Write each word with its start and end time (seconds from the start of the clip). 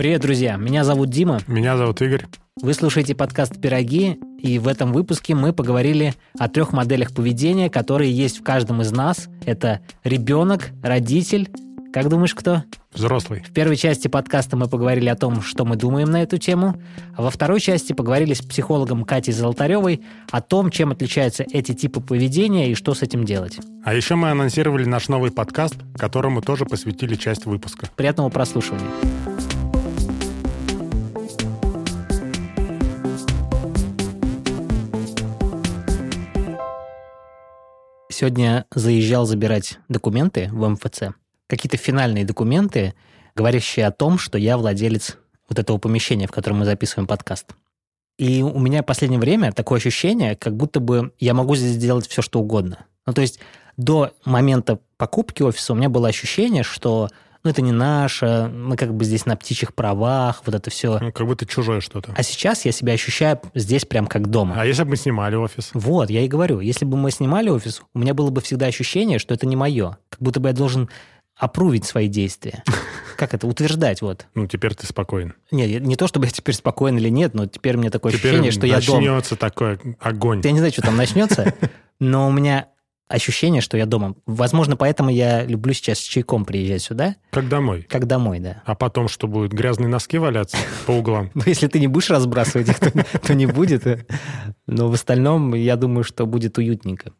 Привет, 0.00 0.22
друзья! 0.22 0.56
Меня 0.56 0.82
зовут 0.82 1.10
Дима. 1.10 1.40
Меня 1.46 1.76
зовут 1.76 2.00
Игорь. 2.00 2.24
Вы 2.62 2.72
слушаете 2.72 3.14
подкаст 3.14 3.60
«Пироги», 3.60 4.18
и 4.38 4.58
в 4.58 4.66
этом 4.66 4.94
выпуске 4.94 5.34
мы 5.34 5.52
поговорили 5.52 6.14
о 6.38 6.48
трех 6.48 6.72
моделях 6.72 7.12
поведения, 7.12 7.68
которые 7.68 8.10
есть 8.10 8.40
в 8.40 8.42
каждом 8.42 8.80
из 8.80 8.92
нас. 8.92 9.28
Это 9.44 9.80
ребенок, 10.02 10.70
родитель. 10.82 11.50
Как 11.92 12.08
думаешь, 12.08 12.34
кто? 12.34 12.64
Взрослый. 12.94 13.42
В 13.42 13.52
первой 13.52 13.76
части 13.76 14.08
подкаста 14.08 14.56
мы 14.56 14.68
поговорили 14.68 15.10
о 15.10 15.16
том, 15.16 15.42
что 15.42 15.66
мы 15.66 15.76
думаем 15.76 16.10
на 16.10 16.22
эту 16.22 16.38
тему, 16.38 16.80
а 17.14 17.20
во 17.20 17.28
второй 17.28 17.60
части 17.60 17.92
поговорили 17.92 18.32
с 18.32 18.40
психологом 18.40 19.04
Катей 19.04 19.34
Золотаревой 19.34 20.00
о 20.30 20.40
том, 20.40 20.70
чем 20.70 20.92
отличаются 20.92 21.44
эти 21.52 21.74
типы 21.74 22.00
поведения 22.00 22.70
и 22.70 22.74
что 22.74 22.94
с 22.94 23.02
этим 23.02 23.26
делать. 23.26 23.58
А 23.84 23.92
еще 23.92 24.14
мы 24.14 24.30
анонсировали 24.30 24.86
наш 24.86 25.08
новый 25.08 25.30
подкаст, 25.30 25.76
которому 25.94 26.40
тоже 26.40 26.64
посвятили 26.64 27.16
часть 27.16 27.44
выпуска. 27.44 27.86
Приятного 27.96 28.30
прослушивания. 28.30 28.88
Сегодня 38.20 38.66
заезжал 38.74 39.24
забирать 39.24 39.78
документы 39.88 40.50
в 40.52 40.68
МФЦ. 40.68 41.14
Какие-то 41.46 41.78
финальные 41.78 42.26
документы, 42.26 42.92
говорящие 43.34 43.86
о 43.86 43.92
том, 43.92 44.18
что 44.18 44.36
я 44.36 44.58
владелец 44.58 45.16
вот 45.48 45.58
этого 45.58 45.78
помещения, 45.78 46.26
в 46.26 46.30
котором 46.30 46.58
мы 46.58 46.66
записываем 46.66 47.06
подкаст. 47.06 47.46
И 48.18 48.42
у 48.42 48.58
меня 48.58 48.82
в 48.82 48.84
последнее 48.84 49.18
время 49.18 49.52
такое 49.52 49.78
ощущение, 49.78 50.36
как 50.36 50.54
будто 50.54 50.80
бы 50.80 51.14
я 51.18 51.32
могу 51.32 51.56
здесь 51.56 51.70
сделать 51.70 52.06
все, 52.08 52.20
что 52.20 52.40
угодно. 52.40 52.84
Ну, 53.06 53.14
то 53.14 53.22
есть 53.22 53.40
до 53.78 54.12
момента 54.26 54.80
покупки 54.98 55.42
офиса 55.42 55.72
у 55.72 55.76
меня 55.76 55.88
было 55.88 56.08
ощущение, 56.08 56.62
что 56.62 57.08
ну, 57.42 57.50
это 57.50 57.62
не 57.62 57.72
наше, 57.72 58.50
мы 58.52 58.76
как 58.76 58.94
бы 58.94 59.04
здесь 59.04 59.26
на 59.26 59.36
птичьих 59.36 59.74
правах, 59.74 60.42
вот 60.44 60.54
это 60.54 60.70
все. 60.70 60.98
Ну, 60.98 61.12
как 61.12 61.26
будто 61.26 61.46
чужое 61.46 61.80
что-то. 61.80 62.12
А 62.16 62.22
сейчас 62.22 62.64
я 62.64 62.72
себя 62.72 62.92
ощущаю 62.92 63.40
здесь 63.54 63.84
прям 63.84 64.06
как 64.06 64.28
дома. 64.28 64.56
А 64.58 64.66
если 64.66 64.82
бы 64.84 64.90
мы 64.90 64.96
снимали 64.96 65.36
офис? 65.36 65.70
Вот, 65.72 66.10
я 66.10 66.22
и 66.22 66.28
говорю, 66.28 66.60
если 66.60 66.84
бы 66.84 66.96
мы 66.96 67.10
снимали 67.10 67.48
офис, 67.48 67.82
у 67.94 67.98
меня 67.98 68.14
было 68.14 68.30
бы 68.30 68.40
всегда 68.40 68.66
ощущение, 68.66 69.18
что 69.18 69.34
это 69.34 69.46
не 69.46 69.56
мое. 69.56 69.98
Как 70.10 70.20
будто 70.20 70.40
бы 70.40 70.48
я 70.48 70.54
должен 70.54 70.90
опрувить 71.36 71.86
свои 71.86 72.08
действия. 72.08 72.62
Как 73.16 73.34
это? 73.34 73.46
Утверждать, 73.46 74.02
вот. 74.02 74.26
Ну, 74.34 74.46
теперь 74.46 74.74
ты 74.74 74.86
спокоен. 74.86 75.34
Не, 75.50 75.80
не 75.80 75.96
то, 75.96 76.06
чтобы 76.06 76.26
я 76.26 76.32
теперь 76.32 76.54
спокоен 76.54 76.98
или 76.98 77.08
нет, 77.08 77.34
но 77.34 77.46
теперь 77.46 77.76
мне 77.76 77.90
такое 77.90 78.12
теперь 78.12 78.32
ощущение, 78.32 78.52
что 78.52 78.66
я 78.66 78.80
дома. 78.80 78.98
начнется 78.98 79.36
такой 79.36 79.78
огонь. 79.98 80.40
Я 80.44 80.52
не 80.52 80.58
знаю, 80.58 80.72
что 80.72 80.82
там 80.82 80.96
начнется, 80.96 81.54
но 82.00 82.28
у 82.28 82.32
меня 82.32 82.68
ощущение, 83.10 83.60
что 83.60 83.76
я 83.76 83.86
дома. 83.86 84.14
Возможно, 84.26 84.76
поэтому 84.76 85.10
я 85.10 85.44
люблю 85.44 85.74
сейчас 85.74 85.98
с 85.98 86.02
чайком 86.02 86.44
приезжать 86.44 86.82
сюда. 86.82 87.16
Как 87.30 87.48
домой. 87.48 87.86
Как 87.88 88.06
домой, 88.06 88.38
да. 88.38 88.62
А 88.64 88.74
потом 88.74 89.08
что 89.08 89.26
будет? 89.26 89.52
Грязные 89.52 89.88
носки 89.88 90.16
валяться 90.18 90.56
по 90.86 90.92
углам? 90.92 91.30
Ну, 91.40 91.42
если 91.46 91.68
ты 91.68 91.80
не 91.80 91.86
будешь 91.86 92.10
разбрасывать 92.10 92.68
их, 92.68 92.78
то 92.78 93.34
не 93.34 93.46
будет. 93.46 93.84
Но 94.66 94.88
в 94.88 94.92
остальном, 94.92 95.54
я 95.54 95.76
думаю, 95.76 96.04
что 96.04 96.26
будет 96.26 96.58
уютненько. 96.58 97.12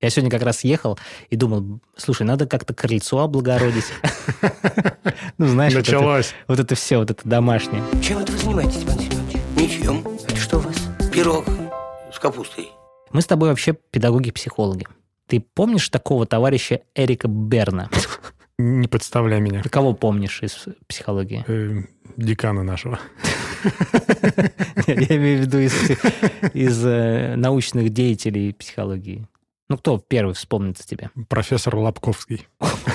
Я 0.00 0.10
сегодня 0.10 0.30
как 0.30 0.42
раз 0.42 0.62
ехал 0.62 0.98
и 1.28 1.36
думал, 1.36 1.80
слушай, 1.96 2.22
надо 2.22 2.46
как-то 2.46 2.74
крыльцо 2.74 3.18
облагородить. 3.18 3.86
Ну, 5.38 5.46
знаешь, 5.46 5.74
Началось. 5.74 6.34
Вот 6.46 6.58
это 6.58 6.74
все, 6.74 6.98
вот 6.98 7.10
это 7.10 7.28
домашнее. 7.28 7.82
Чем 8.02 8.18
это 8.18 8.32
вы 8.32 8.38
занимаетесь, 8.38 8.84
Иван 8.84 8.98
Семенович? 8.98 9.36
Ничем. 9.56 10.04
Это 10.28 10.36
что 10.36 10.58
у 10.58 10.60
вас? 10.60 10.76
Пирог 11.12 11.46
с 12.12 12.18
капустой. 12.18 12.70
Мы 13.12 13.22
с 13.22 13.26
тобой 13.26 13.48
вообще 13.48 13.72
педагоги-психологи. 13.90 14.86
Ты 15.28 15.40
помнишь 15.40 15.90
такого 15.90 16.26
товарища 16.26 16.80
Эрика 16.94 17.28
Берна? 17.28 17.90
Не 18.58 18.88
подставляй 18.88 19.40
меня. 19.40 19.62
Ты 19.62 19.68
кого 19.68 19.92
помнишь 19.92 20.42
из 20.42 20.64
психологии? 20.88 21.44
Э, 21.46 21.82
декана 22.16 22.62
нашего. 22.64 22.98
Я 24.86 25.16
имею 25.16 25.38
в 25.38 25.46
виду 25.46 25.58
из 25.58 26.84
э, 26.84 27.36
научных 27.36 27.90
деятелей 27.90 28.54
психологии. 28.54 29.28
Ну, 29.68 29.76
кто 29.76 29.98
первый 29.98 30.34
вспомнится 30.34 30.86
тебе? 30.86 31.10
Профессор 31.28 31.76
Лобковский. 31.76 32.48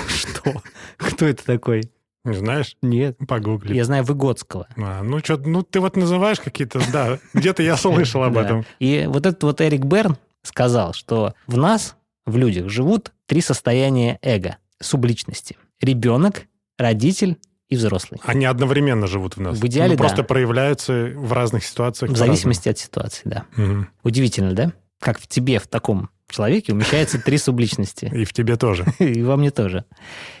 Что? 0.08 0.60
Кто 0.96 1.26
это 1.26 1.44
такой? 1.44 1.82
Не 2.24 2.34
знаешь? 2.34 2.76
Нет. 2.82 3.16
Погугли. 3.28 3.74
Я 3.74 3.84
знаю 3.84 4.02
Выгодского. 4.02 4.66
А, 4.76 5.02
ну, 5.02 5.20
что, 5.20 5.36
ну, 5.36 5.62
ты 5.62 5.78
вот 5.78 5.96
называешь 5.96 6.40
какие-то, 6.40 6.80
да, 6.92 7.20
где-то 7.32 7.62
я 7.62 7.76
слышал 7.76 8.24
об 8.24 8.36
этом. 8.36 8.64
И 8.80 9.04
вот 9.06 9.24
этот 9.24 9.42
вот 9.44 9.60
Эрик 9.60 9.84
Берн 9.84 10.16
сказал, 10.42 10.94
что 10.94 11.34
в 11.46 11.56
нас 11.56 11.96
в 12.26 12.36
людях 12.36 12.68
живут 12.68 13.12
три 13.26 13.40
состояния 13.40 14.18
эго, 14.22 14.58
субличности. 14.80 15.56
Ребенок, 15.80 16.46
родитель 16.78 17.38
и 17.68 17.76
взрослый. 17.76 18.20
Они 18.24 18.44
одновременно 18.44 19.06
живут 19.06 19.36
в 19.36 19.40
нас. 19.40 19.58
В 19.58 19.66
идеале, 19.66 19.92
ну, 19.92 19.98
просто 19.98 20.18
да. 20.18 20.24
проявляются 20.24 21.12
в 21.14 21.32
разных 21.32 21.64
ситуациях. 21.64 22.12
В 22.12 22.16
зависимости 22.16 22.68
от 22.68 22.78
ситуации, 22.78 23.22
да. 23.24 23.44
Угу. 23.56 23.86
Удивительно, 24.04 24.52
да? 24.52 24.72
Как 25.00 25.18
в 25.18 25.26
тебе, 25.26 25.58
в 25.58 25.66
таком 25.66 26.10
человеке 26.28 26.72
умещается 26.72 27.20
три 27.20 27.38
субличности. 27.38 28.10
И 28.12 28.24
в 28.24 28.32
тебе 28.32 28.56
тоже. 28.56 28.86
И 28.98 29.22
во 29.22 29.36
мне 29.36 29.50
тоже. 29.50 29.84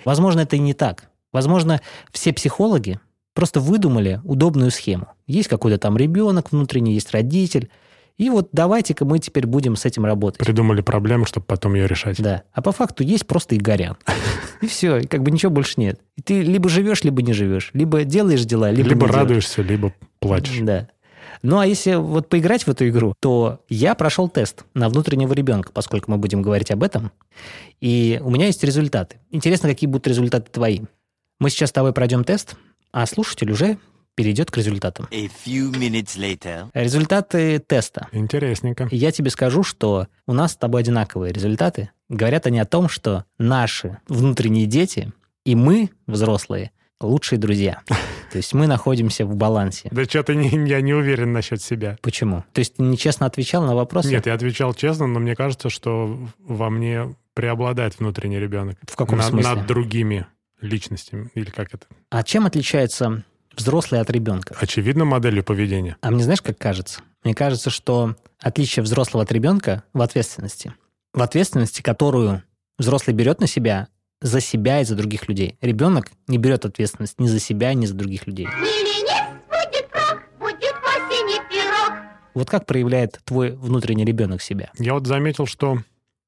Возможно, 0.04 0.40
это 0.40 0.56
и 0.56 0.58
не 0.58 0.74
так. 0.74 1.10
Возможно, 1.32 1.80
все 2.12 2.32
психологи 2.32 3.00
просто 3.32 3.60
выдумали 3.60 4.20
удобную 4.24 4.70
схему. 4.70 5.08
Есть 5.26 5.48
какой-то 5.48 5.78
там 5.78 5.96
ребенок 5.96 6.52
внутренний, 6.52 6.94
есть 6.94 7.10
родитель, 7.12 7.70
и 8.16 8.30
вот 8.30 8.50
давайте-ка 8.52 9.04
мы 9.04 9.18
теперь 9.18 9.46
будем 9.46 9.74
с 9.74 9.84
этим 9.84 10.04
работать. 10.04 10.38
Придумали 10.38 10.82
проблему, 10.82 11.24
чтобы 11.24 11.46
потом 11.46 11.74
ее 11.74 11.88
решать. 11.88 12.22
Да. 12.22 12.44
А 12.52 12.62
по 12.62 12.70
факту 12.70 13.02
есть 13.02 13.26
просто 13.26 13.56
Игорян. 13.56 13.96
И 14.60 14.66
все, 14.66 14.98
и 14.98 15.06
как 15.06 15.22
бы 15.22 15.30
ничего 15.30 15.50
больше 15.50 15.74
нет. 15.76 16.00
И 16.16 16.22
ты 16.22 16.40
либо 16.40 16.70
живешь, 16.70 17.02
либо 17.02 17.20
не 17.20 17.34
живешь. 17.34 17.70
Либо 17.74 18.04
делаешь 18.04 18.44
дела, 18.44 18.70
либо 18.70 18.88
Либо 18.88 19.08
радуешься, 19.08 19.60
либо 19.60 19.92
плачешь. 20.20 20.60
Да. 20.60 20.88
Ну, 21.42 21.58
а 21.58 21.66
если 21.66 21.96
вот 21.96 22.30
поиграть 22.30 22.62
в 22.62 22.68
эту 22.68 22.88
игру, 22.88 23.14
то 23.20 23.60
я 23.68 23.94
прошел 23.94 24.30
тест 24.30 24.64
на 24.72 24.88
внутреннего 24.88 25.34
ребенка, 25.34 25.70
поскольку 25.72 26.10
мы 26.10 26.16
будем 26.16 26.40
говорить 26.40 26.70
об 26.70 26.82
этом. 26.82 27.12
И 27.82 28.18
у 28.24 28.30
меня 28.30 28.46
есть 28.46 28.64
результаты. 28.64 29.16
Интересно, 29.30 29.68
какие 29.68 29.88
будут 29.88 30.06
результаты 30.06 30.50
твои. 30.50 30.80
Мы 31.40 31.50
сейчас 31.50 31.68
с 31.68 31.72
тобой 31.72 31.92
пройдем 31.92 32.24
тест, 32.24 32.56
а 32.92 33.04
слушатель 33.04 33.50
уже 33.50 33.76
перейдет 34.14 34.50
к 34.50 34.56
результатам. 34.56 35.06
A 35.10 35.26
few 35.26 35.72
minutes 35.72 36.16
later. 36.18 36.68
Результаты 36.74 37.58
теста. 37.58 38.08
Интересненько. 38.12 38.88
И 38.90 38.96
я 38.96 39.12
тебе 39.12 39.30
скажу, 39.30 39.62
что 39.62 40.08
у 40.26 40.32
нас 40.32 40.52
с 40.52 40.56
тобой 40.56 40.82
одинаковые 40.82 41.32
результаты. 41.32 41.90
Говорят 42.08 42.46
они 42.46 42.58
о 42.58 42.64
том, 42.64 42.88
что 42.88 43.24
наши 43.38 43.98
внутренние 44.08 44.66
дети 44.66 45.12
и 45.44 45.54
мы, 45.54 45.90
взрослые, 46.06 46.70
лучшие 47.00 47.38
друзья. 47.38 47.82
То 48.32 48.38
есть 48.38 48.52
мы 48.52 48.66
находимся 48.66 49.26
в 49.26 49.36
балансе. 49.36 49.88
Да 49.92 50.04
что-то 50.04 50.34
не, 50.34 50.48
я 50.68 50.80
не 50.80 50.94
уверен 50.94 51.32
насчет 51.32 51.62
себя. 51.62 51.98
Почему? 52.02 52.44
То 52.52 52.60
есть 52.60 52.76
ты 52.76 52.82
нечестно 52.82 53.26
отвечал 53.26 53.62
на 53.64 53.74
вопросы? 53.74 54.08
Нет, 54.08 54.26
я 54.26 54.34
отвечал 54.34 54.74
честно, 54.74 55.06
но 55.06 55.20
мне 55.20 55.36
кажется, 55.36 55.70
что 55.70 56.18
во 56.38 56.70
мне 56.70 57.14
преобладает 57.34 57.98
внутренний 57.98 58.38
ребенок. 58.38 58.78
В 58.82 58.96
каком 58.96 59.18
над, 59.18 59.28
смысле? 59.28 59.54
Над 59.54 59.66
другими 59.66 60.26
личностями. 60.60 61.30
Или 61.34 61.50
как 61.50 61.74
это? 61.74 61.86
А 62.10 62.22
чем 62.22 62.46
отличается 62.46 63.24
взрослый 63.56 64.00
от 64.00 64.10
ребенка? 64.10 64.56
Очевидно, 64.58 65.04
моделью 65.04 65.44
поведения. 65.44 65.96
А 66.00 66.10
мне 66.10 66.22
знаешь, 66.22 66.42
как 66.42 66.58
кажется? 66.58 67.00
Мне 67.22 67.34
кажется, 67.34 67.70
что 67.70 68.16
отличие 68.40 68.82
взрослого 68.82 69.24
от 69.24 69.32
ребенка 69.32 69.84
в 69.92 70.02
ответственности. 70.02 70.74
В 71.12 71.22
ответственности, 71.22 71.82
которую 71.82 72.42
взрослый 72.78 73.14
берет 73.14 73.40
на 73.40 73.46
себя 73.46 73.88
за 74.20 74.40
себя 74.40 74.80
и 74.80 74.84
за 74.84 74.96
других 74.96 75.28
людей. 75.28 75.58
Ребенок 75.60 76.10
не 76.28 76.38
берет 76.38 76.64
ответственность 76.64 77.20
ни 77.20 77.26
за 77.26 77.38
себя, 77.38 77.74
ни 77.74 77.86
за 77.86 77.94
других 77.94 78.26
людей. 78.26 78.46
будет 78.46 79.90
будет. 80.38 80.64
Вот 82.34 82.50
как 82.50 82.66
проявляет 82.66 83.20
твой 83.24 83.52
внутренний 83.52 84.04
ребенок 84.04 84.42
себя? 84.42 84.70
Я 84.78 84.94
вот 84.94 85.06
заметил, 85.06 85.46
что 85.46 85.78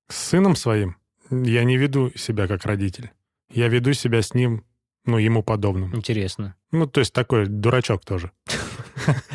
с 0.09 0.17
сыном 0.17 0.55
своим 0.55 0.97
я 1.31 1.65
не 1.65 1.77
веду 1.77 2.13
себя 2.15 2.47
как 2.47 2.65
родитель. 2.65 3.11
Я 3.53 3.69
веду 3.69 3.93
себя 3.93 4.23
с 4.23 4.35
ним, 4.35 4.65
ну, 5.07 5.19
ему 5.19 5.43
подобным. 5.43 5.95
Интересно. 5.95 6.55
Ну, 6.73 6.87
то 6.87 7.01
есть 7.01 7.13
такой 7.13 7.47
дурачок 7.47 8.05
тоже. 8.05 8.31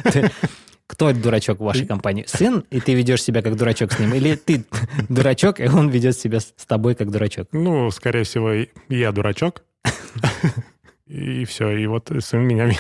Кто 0.88 1.14
дурачок 1.14 1.60
в 1.60 1.64
вашей 1.64 1.86
компании? 1.88 2.26
Сын, 2.28 2.66
и 2.70 2.82
ты 2.82 2.94
ведешь 2.94 3.24
себя 3.24 3.42
как 3.42 3.56
дурачок 3.56 3.94
с 3.94 4.00
ним? 4.00 4.14
Или 4.14 4.36
ты 4.36 4.66
дурачок, 5.10 5.62
и 5.62 5.68
он 5.68 5.90
ведет 5.90 6.18
себя 6.18 6.42
с 6.42 6.66
тобой 6.68 6.96
как 6.96 7.12
дурачок? 7.12 7.48
Ну, 7.54 7.90
скорее 7.92 8.24
всего, 8.24 8.52
я 8.90 9.12
дурачок. 9.12 9.64
И 11.08 11.44
все. 11.44 11.70
И 11.78 11.88
вот 11.88 12.10
сын 12.20 12.42
меня 12.42 12.72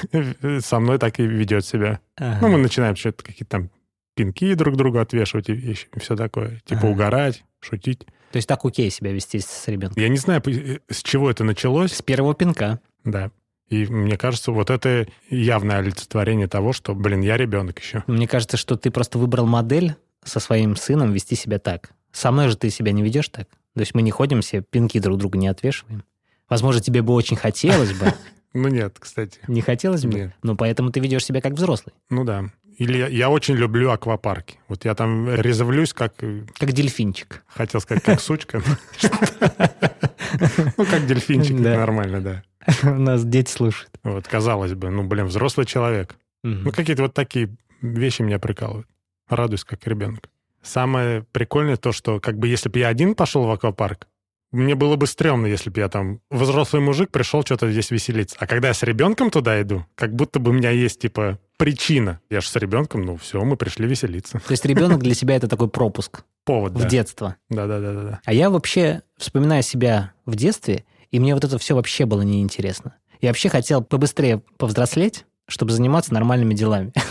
со 0.61 0.79
мной 0.79 0.99
так 0.99 1.19
и 1.19 1.23
ведет 1.23 1.65
себя. 1.65 1.99
Ага. 2.15 2.37
Ну, 2.41 2.47
мы 2.53 2.59
начинаем 2.59 2.95
что-то 2.95 3.25
какие-то 3.25 3.49
там 3.49 3.69
пинки 4.15 4.53
друг 4.53 4.77
другу 4.77 4.99
отвешивать 4.99 5.49
и, 5.49 5.53
и 5.53 5.75
все 5.99 6.15
такое. 6.15 6.61
Типа 6.65 6.83
Ага. 6.83 6.91
угорать, 6.91 7.43
шутить. 7.61 8.05
То 8.31 8.37
есть 8.37 8.47
так 8.47 8.63
окей 8.65 8.89
себя 8.89 9.11
вести 9.11 9.39
с 9.39 9.67
ребенком? 9.67 10.01
Я 10.01 10.09
не 10.09 10.17
знаю, 10.17 10.41
п- 10.41 10.79
с 10.89 11.01
чего 11.03 11.29
это 11.29 11.43
началось. 11.43 11.93
С 11.93 12.01
первого 12.01 12.33
пинка. 12.33 12.79
Да. 13.03 13.31
И 13.69 13.85
мне 13.85 14.17
кажется, 14.17 14.51
вот 14.51 14.69
это 14.69 15.07
явное 15.29 15.77
олицетворение 15.77 16.47
того, 16.47 16.73
что, 16.73 16.93
блин, 16.93 17.21
я 17.21 17.37
ребенок 17.37 17.79
еще. 17.79 18.03
Мне 18.07 18.27
кажется, 18.27 18.57
что 18.57 18.75
ты 18.75 18.91
просто 18.91 19.17
выбрал 19.17 19.45
модель 19.47 19.95
со 20.23 20.39
своим 20.39 20.75
сыном 20.75 21.13
вести 21.13 21.35
себя 21.35 21.57
так. 21.59 21.91
Со 22.11 22.31
мной 22.31 22.49
же 22.49 22.57
ты 22.57 22.69
себя 22.69 22.91
не 22.91 23.01
ведешь 23.01 23.29
так. 23.29 23.47
То 23.73 23.79
есть 23.79 23.95
мы 23.95 24.01
не 24.01 24.11
ходим 24.11 24.41
все, 24.41 24.61
пинки 24.61 24.99
друг 24.99 25.17
другу 25.17 25.37
не 25.37 25.47
отвешиваем. 25.47 26.03
Возможно, 26.49 26.81
тебе 26.81 27.01
бы 27.01 27.13
очень 27.13 27.37
хотелось 27.37 27.93
бы, 27.93 28.13
Ну 28.53 28.67
нет, 28.67 28.97
кстати. 28.99 29.39
Не 29.47 29.61
хотелось 29.61 30.03
бы? 30.05 30.13
Нет. 30.13 30.33
Ну, 30.43 30.57
поэтому 30.57 30.91
ты 30.91 30.99
ведешь 30.99 31.23
себя 31.25 31.39
как 31.39 31.53
взрослый. 31.53 31.93
Ну 32.09 32.25
да. 32.25 32.49
Или 32.81 32.97
я, 33.11 33.29
очень 33.29 33.53
люблю 33.53 33.91
аквапарки. 33.91 34.57
Вот 34.67 34.85
я 34.85 34.95
там 34.95 35.29
резвлюсь, 35.29 35.93
как, 35.93 36.15
э, 36.23 36.45
Как 36.57 36.71
дельфинчик. 36.71 37.43
хотел 37.47 37.79
сказать, 37.79 38.03
как 38.03 38.19
сучка. 38.19 38.61
Ну, 40.77 40.85
как 40.85 41.05
дельфинчик, 41.05 41.59
нормально, 41.59 42.21
да. 42.21 42.43
У 42.89 42.95
нас 42.97 43.23
дети 43.25 43.51
слушают. 43.51 43.91
Вот, 44.03 44.27
казалось 44.27 44.73
бы, 44.73 44.89
ну, 44.89 45.03
блин, 45.03 45.25
взрослый 45.25 45.65
человек. 45.65 46.15
Ну, 46.43 46.71
какие-то 46.71 47.03
вот 47.03 47.13
такие 47.13 47.49
вещи 47.81 48.21
меня 48.23 48.39
прикалывают. 48.39 48.87
Радуюсь, 49.27 49.63
как 49.63 49.85
ребенок. 49.85 50.29
Самое 50.63 51.23
прикольное 51.33 51.75
то, 51.75 51.91
что 51.91 52.19
как 52.19 52.37
бы 52.39 52.47
если 52.47 52.69
бы 52.69 52.79
я 52.79 52.87
один 52.87 53.13
пошел 53.13 53.43
в 53.45 53.51
аквапарк, 53.51 54.07
мне 54.51 54.75
было 54.75 54.95
бы 54.95 55.07
стрёмно, 55.07 55.47
если 55.47 55.69
бы 55.69 55.79
я 55.79 55.89
там 55.89 56.19
взрослый 56.29 56.81
мужик 56.81 57.09
пришел 57.09 57.43
что-то 57.43 57.71
здесь 57.71 57.91
веселиться. 57.91 58.35
А 58.39 58.47
когда 58.47 58.69
я 58.69 58.73
с 58.73 58.83
ребенком 58.83 59.29
туда 59.29 59.61
иду, 59.61 59.85
как 59.95 60.13
будто 60.13 60.39
бы 60.39 60.51
у 60.51 60.53
меня 60.53 60.71
есть, 60.71 60.99
типа, 60.99 61.39
причина. 61.57 62.19
Я 62.29 62.41
же 62.41 62.47
с 62.47 62.55
ребенком, 62.55 63.03
ну 63.03 63.17
все, 63.17 63.41
мы 63.43 63.55
пришли 63.55 63.87
веселиться. 63.87 64.39
То 64.39 64.51
есть 64.51 64.65
ребенок 64.65 64.99
для 64.99 65.15
тебя 65.15 65.35
это 65.35 65.47
такой 65.47 65.69
пропуск 65.69 66.23
Повод, 66.43 66.73
в 66.73 66.81
да. 66.81 66.89
детство. 66.89 67.35
Да-да-да-да. 67.49 68.19
А 68.25 68.33
я 68.33 68.49
вообще 68.49 69.03
вспоминаю 69.17 69.63
себя 69.63 70.13
в 70.25 70.35
детстве, 70.35 70.85
и 71.11 71.19
мне 71.19 71.33
вот 71.33 71.43
это 71.43 71.57
все 71.57 71.75
вообще 71.75 72.05
было 72.05 72.23
неинтересно. 72.23 72.95
Я 73.21 73.29
вообще 73.29 73.49
хотел 73.49 73.83
побыстрее 73.83 74.41
повзрослеть, 74.57 75.25
чтобы 75.47 75.71
заниматься 75.71 76.13
нормальными 76.13 76.53
делами. 76.53 76.91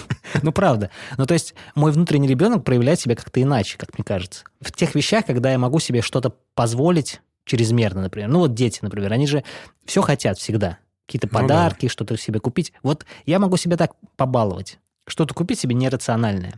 Ну, 0.42 0.52
правда. 0.52 0.90
Ну, 1.18 1.26
то 1.26 1.34
есть 1.34 1.54
мой 1.74 1.90
внутренний 1.90 2.28
ребенок 2.28 2.64
проявляет 2.64 3.00
себя 3.00 3.16
как-то 3.16 3.42
иначе, 3.42 3.76
как 3.76 3.98
мне 3.98 4.04
кажется. 4.04 4.44
В 4.60 4.70
тех 4.70 4.94
вещах, 4.94 5.26
когда 5.26 5.50
я 5.50 5.58
могу 5.58 5.80
себе 5.80 6.02
что-то 6.02 6.32
позволить 6.54 7.20
чрезмерно, 7.44 8.02
например. 8.02 8.28
Ну, 8.28 8.40
вот 8.40 8.54
дети, 8.54 8.78
например, 8.82 9.12
они 9.12 9.26
же 9.26 9.44
все 9.84 10.02
хотят 10.02 10.38
всегда. 10.38 10.78
Какие-то 11.06 11.26
Ну 11.28 11.32
да. 11.32 11.38
подарки, 11.40 11.88
что-то 11.88 12.16
себе 12.16 12.38
купить. 12.40 12.72
Вот 12.82 13.04
я 13.26 13.38
могу 13.38 13.56
себя 13.56 13.76
так 13.76 13.92
побаловать. 14.16 14.78
Что-то 15.06 15.34
купить 15.34 15.58
себе 15.58 15.74
нерациональное. 15.74 16.54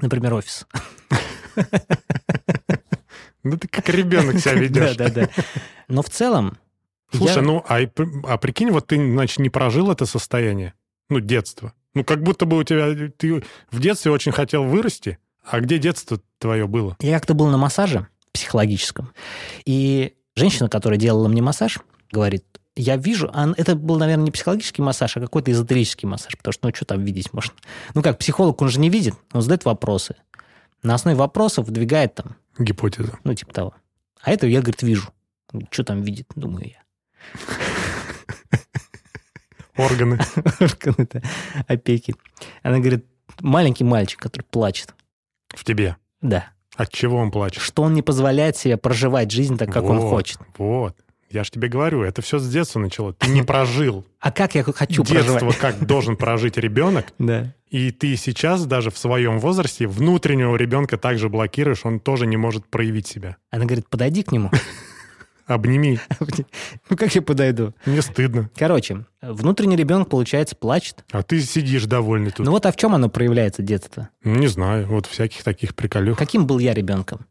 Например, 0.00 0.34
офис. 0.34 0.66
Ну 3.42 3.56
ты 3.56 3.68
как 3.68 3.88
ребенок 3.88 4.40
себя 4.40 4.54
ведешь. 4.54 4.96
Да-да-да. 4.96 5.28
Но 5.88 6.02
в 6.02 6.10
целом... 6.10 6.58
Слушай, 7.12 7.36
я- 7.36 7.42
ну, 7.42 7.64
а, 7.68 7.78
а 8.24 8.38
прикинь, 8.38 8.70
вот 8.72 8.88
ты, 8.88 8.96
значит, 8.96 9.38
не 9.38 9.50
прожил 9.50 9.92
это 9.92 10.04
состояние, 10.04 10.74
ну, 11.08 11.20
детство. 11.20 11.72
Ну, 11.94 12.02
как 12.02 12.24
будто 12.24 12.44
бы 12.44 12.58
у 12.58 12.64
тебя, 12.64 12.92
ты 13.16 13.44
в 13.70 13.78
детстве 13.80 14.10
очень 14.10 14.32
хотел 14.32 14.64
вырасти, 14.64 15.18
а 15.44 15.60
где 15.60 15.78
детство 15.78 16.20
твое 16.38 16.66
было? 16.66 16.96
Я 16.98 17.14
как-то 17.20 17.34
был 17.34 17.46
на 17.46 17.56
массаже 17.56 18.08
психологическом, 18.36 19.12
и 19.64 20.14
женщина, 20.34 20.68
которая 20.68 20.98
делала 20.98 21.28
мне 21.28 21.42
массаж, 21.42 21.80
говорит, 22.12 22.44
я 22.76 22.96
вижу, 22.96 23.30
а 23.32 23.52
это 23.56 23.74
был, 23.74 23.96
наверное, 23.98 24.26
не 24.26 24.30
психологический 24.30 24.82
массаж, 24.82 25.16
а 25.16 25.20
какой-то 25.20 25.50
эзотерический 25.50 26.06
массаж, 26.06 26.36
потому 26.36 26.52
что, 26.52 26.66
ну, 26.66 26.74
что 26.74 26.84
там 26.84 27.04
видеть 27.04 27.32
можно? 27.32 27.54
Ну, 27.94 28.02
как, 28.02 28.18
психолог, 28.18 28.60
он 28.60 28.68
же 28.68 28.78
не 28.80 28.90
видит, 28.90 29.14
он 29.32 29.42
задает 29.42 29.64
вопросы. 29.64 30.16
На 30.82 30.94
основе 30.94 31.16
вопросов 31.16 31.66
выдвигает 31.66 32.14
там, 32.14 32.36
Гипотеза. 32.58 33.18
ну, 33.24 33.34
типа 33.34 33.52
того. 33.52 33.74
А 34.20 34.30
это 34.30 34.46
я, 34.46 34.60
говорит, 34.60 34.82
вижу. 34.82 35.10
Что 35.70 35.84
там 35.84 36.02
видит, 36.02 36.26
думаю 36.34 36.74
я. 36.74 36.82
Органы. 39.76 40.18
Органы-то 40.60 41.22
опеки. 41.66 42.14
Она 42.62 42.78
говорит, 42.78 43.06
маленький 43.40 43.84
мальчик, 43.84 44.20
который 44.20 44.42
плачет. 44.42 44.94
В 45.48 45.64
тебе. 45.64 45.96
Да. 46.20 46.50
От 46.76 46.90
чего 46.92 47.16
он 47.18 47.30
плачет? 47.30 47.62
Что 47.62 47.82
он 47.82 47.94
не 47.94 48.02
позволяет 48.02 48.56
себе 48.56 48.76
проживать 48.76 49.30
жизнь 49.30 49.56
так, 49.56 49.72
как 49.72 49.84
он 49.84 49.98
Вот, 49.98 50.10
хочет. 50.10 50.38
Вот. 50.58 50.94
Я 51.30 51.42
же 51.42 51.50
тебе 51.50 51.68
говорю, 51.68 52.02
это 52.02 52.22
все 52.22 52.38
с 52.38 52.48
детства 52.48 52.78
начало. 52.78 53.12
Ты 53.12 53.28
не 53.30 53.42
прожил 53.42 54.04
А 54.20 54.30
как 54.30 54.54
я 54.54 54.62
хочу 54.62 55.02
детство, 55.02 55.32
проживать? 55.32 55.56
как 55.58 55.86
должен 55.86 56.16
прожить 56.16 56.56
ребенок, 56.56 57.06
Да. 57.18 57.52
и 57.68 57.90
ты 57.90 58.16
сейчас 58.16 58.64
даже 58.66 58.90
в 58.90 58.98
своем 58.98 59.38
возрасте 59.40 59.86
внутреннего 59.88 60.54
ребенка 60.56 60.96
также 60.98 61.28
блокируешь, 61.28 61.84
он 61.84 61.98
тоже 61.98 62.26
не 62.26 62.36
может 62.36 62.66
проявить 62.66 63.06
себя. 63.08 63.36
Она 63.50 63.64
говорит, 63.64 63.88
подойди 63.88 64.22
к 64.22 64.30
нему. 64.32 64.50
Обними. 65.46 66.00
Ну, 66.90 66.96
как 66.96 67.14
я 67.14 67.22
подойду? 67.22 67.72
Мне 67.84 68.02
стыдно. 68.02 68.50
Короче, 68.56 69.04
внутренний 69.22 69.76
ребенок, 69.76 70.08
получается, 70.08 70.56
плачет. 70.56 71.04
А 71.12 71.22
ты 71.22 71.40
сидишь 71.40 71.84
довольный 71.84 72.32
тут. 72.32 72.44
Ну 72.44 72.52
вот 72.52 72.66
а 72.66 72.72
в 72.72 72.76
чем 72.76 72.94
оно 72.94 73.08
проявляется, 73.08 73.62
детство? 73.62 74.08
Не 74.24 74.48
знаю, 74.48 74.86
вот 74.88 75.06
всяких 75.06 75.44
таких 75.44 75.74
приколюх. 75.76 76.18
Каким 76.18 76.46
был 76.46 76.58
я 76.58 76.74
ребенком? 76.74 77.26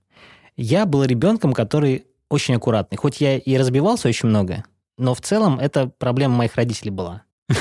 Я 0.56 0.86
был 0.86 1.04
ребенком, 1.04 1.52
который 1.54 2.06
очень 2.30 2.56
аккуратный. 2.56 2.98
Хоть 2.98 3.20
я 3.20 3.38
и 3.38 3.58
разбивался 3.58 4.08
очень 4.08 4.30
много, 4.30 4.64
но 4.98 5.14
в 5.14 5.20
целом 5.22 5.60
это 5.60 5.88
проблема 5.88 6.36
моих 6.36 6.56
родителей 6.56 6.92
была. 6.92 7.24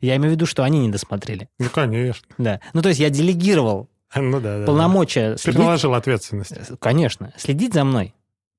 Я 0.00 0.16
имею 0.16 0.30
в 0.30 0.34
виду, 0.34 0.46
что 0.46 0.62
они 0.64 0.78
не 0.78 0.90
досмотрели. 0.90 1.50
Ну, 1.58 1.68
конечно. 1.68 2.26
Да. 2.38 2.60
Ну, 2.72 2.80
то 2.80 2.88
есть 2.88 2.98
я 3.00 3.10
делегировал 3.10 3.90
Ну 4.16 4.40
да, 4.40 4.60
да. 4.60 4.64
полномочия 4.64 5.32
да. 5.32 5.36
следить- 5.36 5.58
Переложил 5.60 5.92
ответственность. 5.92 6.54
Конечно, 6.78 7.34
следить 7.36 7.74
за 7.74 7.84
мной. 7.84 8.14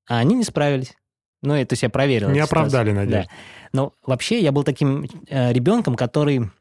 А 0.07 0.17
они 0.19 0.35
не 0.35 0.43
справились. 0.43 0.93
Ну, 1.41 1.55
это 1.55 1.75
я 1.79 1.89
проверил. 1.89 2.29
Не 2.29 2.39
оправдали 2.39 2.91
надежд. 2.91 3.27
Да. 3.27 3.35
Но 3.73 3.93
вообще 4.05 4.39
я 4.39 4.51
был 4.51 4.63
таким 4.63 5.07
э, 5.27 5.51
ребенком, 5.53 5.95
который 5.95 6.51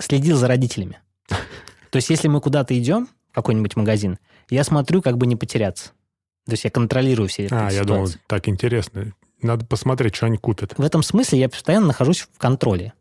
следил 0.00 0.36
за 0.36 0.48
родителями. 0.48 0.98
То 1.28 1.96
есть 1.96 2.08
если 2.10 2.28
мы 2.28 2.40
куда-то 2.40 2.78
идем, 2.78 3.08
в 3.30 3.34
какой-нибудь 3.34 3.76
магазин, 3.76 4.18
я 4.48 4.64
смотрю, 4.64 5.02
как 5.02 5.18
бы 5.18 5.26
не 5.26 5.36
потеряться. 5.36 5.90
То 6.46 6.52
есть 6.52 6.64
я 6.64 6.70
контролирую 6.70 7.28
все 7.28 7.44
эти 7.44 7.54
А, 7.54 7.70
я 7.70 7.84
думал, 7.84 8.06
ситуации. 8.06 8.20
так 8.26 8.48
интересно. 8.48 9.12
Надо 9.42 9.64
посмотреть, 9.66 10.14
что 10.16 10.26
они 10.26 10.36
купят. 10.38 10.74
В 10.76 10.82
этом 10.82 11.02
смысле 11.02 11.38
я 11.38 11.48
постоянно 11.48 11.88
нахожусь 11.88 12.20
в 12.20 12.38
контроле. 12.38 12.92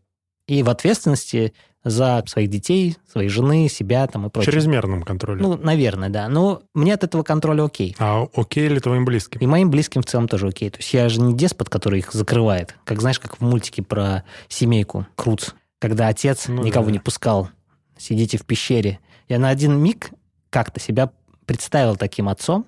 И 0.50 0.64
в 0.64 0.70
ответственности 0.70 1.54
за 1.84 2.24
своих 2.26 2.50
детей, 2.50 2.98
своей 3.10 3.30
жены, 3.30 3.70
себя 3.70 4.08
там 4.08 4.26
и 4.26 4.30
прочее. 4.30 4.52
Чрезмерном 4.52 5.04
контроле. 5.04 5.42
Ну, 5.42 5.56
наверное, 5.58 6.10
да. 6.10 6.28
Но 6.28 6.64
мне 6.74 6.94
от 6.96 7.04
этого 7.04 7.22
контроля 7.24 7.64
окей. 7.64 7.96
А 8.00 8.26
окей 8.34 8.68
ли 8.68 8.80
твоим 8.80 9.06
близким? 9.06 9.40
И 9.40 9.46
моим 9.46 9.70
близким 9.70 10.02
в 10.02 10.06
целом 10.06 10.28
тоже 10.28 10.48
окей. 10.48 10.72
То 10.72 10.80
есть 10.80 10.92
я 10.94 11.08
же 11.08 11.22
не 11.22 11.36
деспот, 11.36 11.70
который 11.70 12.00
их 12.00 12.12
закрывает. 12.12 12.76
Как 12.84 13.00
знаешь, 13.00 13.20
как 13.20 13.38
в 13.38 13.42
мультике 13.42 13.84
про 13.84 14.24
семейку 14.48 15.06
Круц, 15.16 15.52
когда 15.80 16.08
отец 16.08 16.48
Ну 16.48 16.64
никого 16.64 16.88
да. 16.88 16.92
не 16.94 17.00
пускал. 17.00 17.50
Сидите 17.98 18.38
в 18.38 18.46
пещере. 18.46 19.00
Я 19.28 19.38
на 19.38 19.50
один 19.50 19.78
миг 19.78 20.10
как-то 20.50 20.80
себя 20.80 21.12
представил 21.46 21.96
таким 21.96 22.28
отцом, 22.28 22.66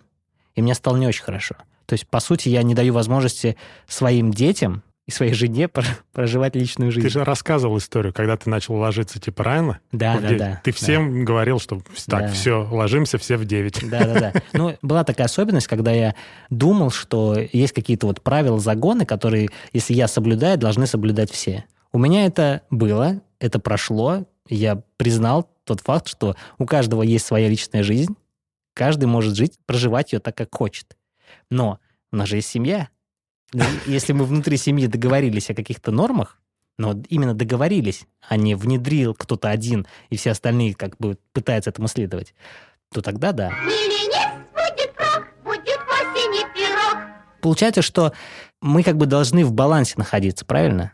и 0.53 0.61
мне 0.61 0.75
стало 0.75 0.97
не 0.97 1.07
очень 1.07 1.23
хорошо. 1.23 1.55
То 1.87 1.93
есть, 1.93 2.07
по 2.07 2.19
сути, 2.19 2.49
я 2.49 2.63
не 2.63 2.75
даю 2.75 2.93
возможности 2.93 3.57
своим 3.87 4.31
детям 4.31 4.83
и 5.11 5.15
своей 5.15 5.33
жене 5.33 5.67
про- 5.67 5.83
проживать 6.13 6.55
личную 6.55 6.91
жизнь. 6.91 7.05
Ты 7.07 7.11
же 7.11 7.23
рассказывал 7.23 7.77
историю, 7.77 8.13
когда 8.13 8.37
ты 8.37 8.49
начал 8.49 8.75
ложиться 8.75 9.19
типа 9.19 9.43
рано. 9.43 9.79
Да, 9.91 10.19
да, 10.19 10.29
да. 10.37 10.61
Ты 10.63 10.71
да. 10.71 10.75
всем 10.77 11.25
говорил, 11.25 11.59
что 11.59 11.81
так, 12.07 12.21
Да. 12.21 12.27
все, 12.29 12.67
ложимся 12.71 13.17
все 13.17 13.37
в 13.37 13.45
9. 13.45 13.89
Да-да-да. 13.89 14.33
Ну, 14.53 14.77
была 14.81 15.03
такая 15.03 15.25
особенность, 15.25 15.67
когда 15.67 15.91
я 15.91 16.15
думал, 16.49 16.91
что 16.91 17.35
есть 17.51 17.73
какие-то 17.73 18.07
вот 18.07 18.21
правила, 18.21 18.59
загоны, 18.59 19.05
которые, 19.05 19.49
если 19.73 19.93
я 19.93 20.07
соблюдаю, 20.07 20.57
должны 20.57 20.87
соблюдать 20.87 21.31
все. 21.31 21.65
У 21.91 21.99
меня 21.99 22.25
это 22.25 22.61
было, 22.69 23.21
это 23.39 23.59
прошло, 23.59 24.25
я 24.47 24.81
признал 24.97 25.49
тот 25.65 25.81
факт, 25.81 26.07
что 26.07 26.35
у 26.57 26.65
каждого 26.65 27.01
есть 27.03 27.25
своя 27.25 27.47
личная 27.49 27.83
жизнь, 27.83 28.15
каждый 28.73 29.05
может 29.05 29.35
жить, 29.35 29.53
проживать 29.65 30.13
ее 30.13 30.19
так, 30.19 30.35
как 30.35 30.53
хочет. 30.55 30.97
Но 31.49 31.79
у 32.11 32.15
нас 32.15 32.27
же 32.29 32.37
есть 32.37 32.49
семья. 32.49 32.89
Ну, 33.53 33.63
Если 33.85 34.13
мы 34.13 34.25
внутри 34.25 34.57
семьи 34.57 34.87
договорились 34.87 35.49
о 35.49 35.55
каких-то 35.55 35.91
нормах, 35.91 36.39
но 36.77 37.01
именно 37.09 37.33
договорились, 37.33 38.05
а 38.27 38.37
не 38.37 38.55
внедрил 38.55 39.13
кто-то 39.13 39.49
один, 39.49 39.85
и 40.09 40.15
все 40.15 40.31
остальные 40.31 40.73
как 40.73 40.97
бы 40.97 41.17
пытаются 41.33 41.69
этому 41.69 41.87
следовать, 41.87 42.33
то 42.93 43.01
тогда 43.01 43.31
да. 43.31 43.51
Будет 43.63 44.11
будет. 45.43 45.71
Получается, 47.41 47.81
что 47.81 48.13
мы 48.61 48.83
как 48.83 48.97
бы 48.97 49.05
должны 49.05 49.43
в 49.43 49.51
балансе 49.51 49.95
находиться, 49.97 50.45
правильно? 50.45 50.93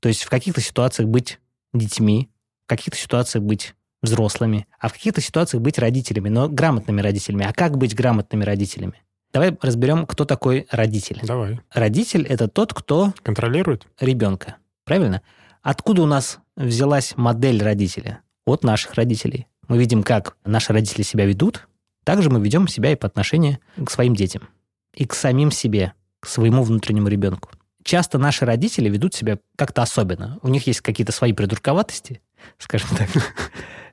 То 0.00 0.08
есть 0.08 0.24
в 0.24 0.28
каких-то 0.28 0.60
ситуациях 0.60 1.08
быть 1.08 1.40
детьми, 1.72 2.28
в 2.66 2.68
каких-то 2.68 2.98
ситуациях 2.98 3.44
быть 3.44 3.74
взрослыми, 4.02 4.66
а 4.78 4.88
в 4.88 4.92
каких-то 4.92 5.20
ситуациях 5.20 5.62
быть 5.62 5.78
родителями, 5.78 6.28
но 6.28 6.48
грамотными 6.48 7.00
родителями. 7.00 7.46
А 7.46 7.52
как 7.52 7.78
быть 7.78 7.94
грамотными 7.94 8.44
родителями? 8.44 9.02
Давай 9.32 9.56
разберем, 9.60 10.06
кто 10.06 10.24
такой 10.24 10.66
родитель. 10.70 11.20
Давай. 11.22 11.60
Родитель– 11.72 12.26
это 12.28 12.48
тот, 12.48 12.72
кто 12.72 13.12
Контролирует? 13.22 13.86
ребенка, 14.00 14.56
правильно? 14.84 15.22
Откуда 15.62 16.02
у 16.02 16.06
нас 16.06 16.38
взялась 16.56 17.14
модель 17.16 17.62
родителя? 17.62 18.20
От 18.46 18.62
наших 18.62 18.94
родителей. 18.94 19.48
Мы 19.68 19.78
видим, 19.78 20.02
как 20.04 20.36
наши 20.44 20.72
родители 20.72 21.02
себя 21.02 21.26
ведут, 21.26 21.66
также 22.04 22.30
мы 22.30 22.40
ведем 22.40 22.68
себя 22.68 22.92
и 22.92 22.94
по 22.94 23.08
отношению 23.08 23.58
к 23.84 23.90
своим 23.90 24.14
детям. 24.14 24.48
И 24.94 25.04
к 25.04 25.12
самим 25.14 25.50
себе, 25.50 25.92
к 26.20 26.28
своему 26.28 26.62
внутреннему 26.62 27.08
ребенку. 27.08 27.50
Часто 27.82 28.18
наши 28.18 28.44
родители 28.44 28.88
ведут 28.88 29.14
себя 29.14 29.38
как-то 29.56 29.82
особенно. 29.82 30.38
У 30.42 30.48
них 30.48 30.66
есть 30.66 30.80
какие-то 30.80 31.12
свои 31.12 31.32
придурковатости, 31.32 32.20
скажем 32.58 32.88
так. 32.96 33.08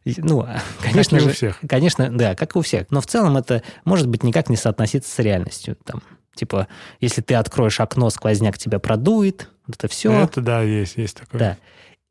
Ну, 0.06 0.46
конечно 0.82 1.18
Как 1.18 1.26
и 1.26 1.28
у 1.28 1.30
же, 1.30 1.36
всех. 1.36 1.60
конечно, 1.68 2.10
да, 2.16 2.36
как 2.36 2.56
и 2.56 2.60
у 2.60 2.62
всех. 2.62 2.88
Но 2.92 3.02
в 3.02 3.08
целом 3.08 3.38
это 3.38 3.64
может 3.86 4.08
быть 4.08 4.24
никак 4.24 4.50
не 4.50 4.58
соотноситься 4.58 5.10
с 5.14 5.20
реальностью. 5.20 5.78
Там, 5.84 6.02
Типа, 6.36 6.68
если 7.00 7.22
ты 7.22 7.36
откроешь 7.36 7.80
окно, 7.80 8.10
сквозняк 8.10 8.58
тебя 8.58 8.80
продует, 8.80 9.50
вот 9.68 9.76
это 9.78 9.88
все. 9.88 10.12
Это 10.24 10.42
да, 10.42 10.62
есть, 10.64 10.98
есть 10.98 11.18
такое. 11.18 11.40
Да. 11.40 11.58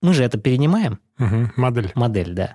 Мы 0.01 0.15
же 0.15 0.23
это 0.23 0.39
перенимаем, 0.39 1.01
Мгм, 1.19 1.53
Модель. 1.57 1.91
модель, 1.97 2.33
да. 2.33 2.55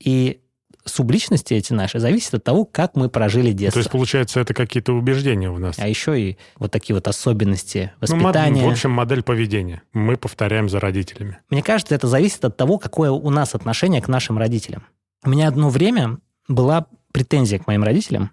И 0.00 0.40
субличности 0.84 1.54
эти 1.54 1.72
наши 1.72 1.98
зависят 1.98 2.34
от 2.34 2.44
того, 2.44 2.64
как 2.64 2.94
мы 2.94 3.08
прожили 3.08 3.52
То 3.52 3.58
детство. 3.58 3.78
есть, 3.80 3.90
получается, 3.90 4.40
это 4.40 4.52
какие-то 4.54 4.92
убеждения 4.92 5.50
у 5.50 5.58
нас. 5.58 5.78
А 5.78 5.88
еще 5.88 6.20
и 6.20 6.36
вот 6.56 6.70
такие 6.70 6.94
вот 6.94 7.08
особенности 7.08 7.92
Ну, 8.00 8.16
воспитания. 8.16 8.64
в 8.64 8.70
общем, 8.70 8.90
модель 8.90 9.22
поведения. 9.22 9.82
Мы 9.92 10.16
повторяем 10.16 10.68
за 10.68 10.80
родителями. 10.80 11.38
Мне 11.50 11.62
кажется, 11.62 11.94
это 11.94 12.06
зависит 12.06 12.44
от 12.44 12.56
того, 12.56 12.78
какое 12.78 13.10
у 13.10 13.30
нас 13.30 13.54
отношение 13.54 14.02
к 14.02 14.08
нашим 14.08 14.38
родителям. 14.38 14.84
У 15.24 15.30
меня 15.30 15.48
одно 15.48 15.70
время 15.70 16.18
была 16.48 16.86
претензия 17.12 17.58
к 17.58 17.66
моим 17.66 17.82
родителям. 17.82 18.30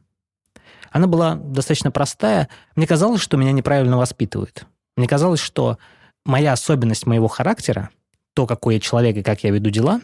Она 0.92 1.08
была 1.08 1.36
достаточно 1.36 1.90
простая. 1.92 2.50
Мне 2.76 2.86
казалось, 2.86 3.22
что 3.22 3.38
меня 3.38 3.54
неправильно 3.54 3.98
воспитывают. 3.98 4.66
Мне 4.98 5.08
казалось, 5.08 5.40
что 5.40 5.78
моя 6.26 6.52
особенность 6.52 7.06
моего 7.06 7.30
характера, 7.30 7.90
то, 8.34 8.46
какой 8.46 8.74
я 8.76 8.80
человек 8.82 9.16
и 9.16 9.24
как 9.24 9.44
я 9.46 9.52
веду 9.52 9.70
дела, 9.70 10.02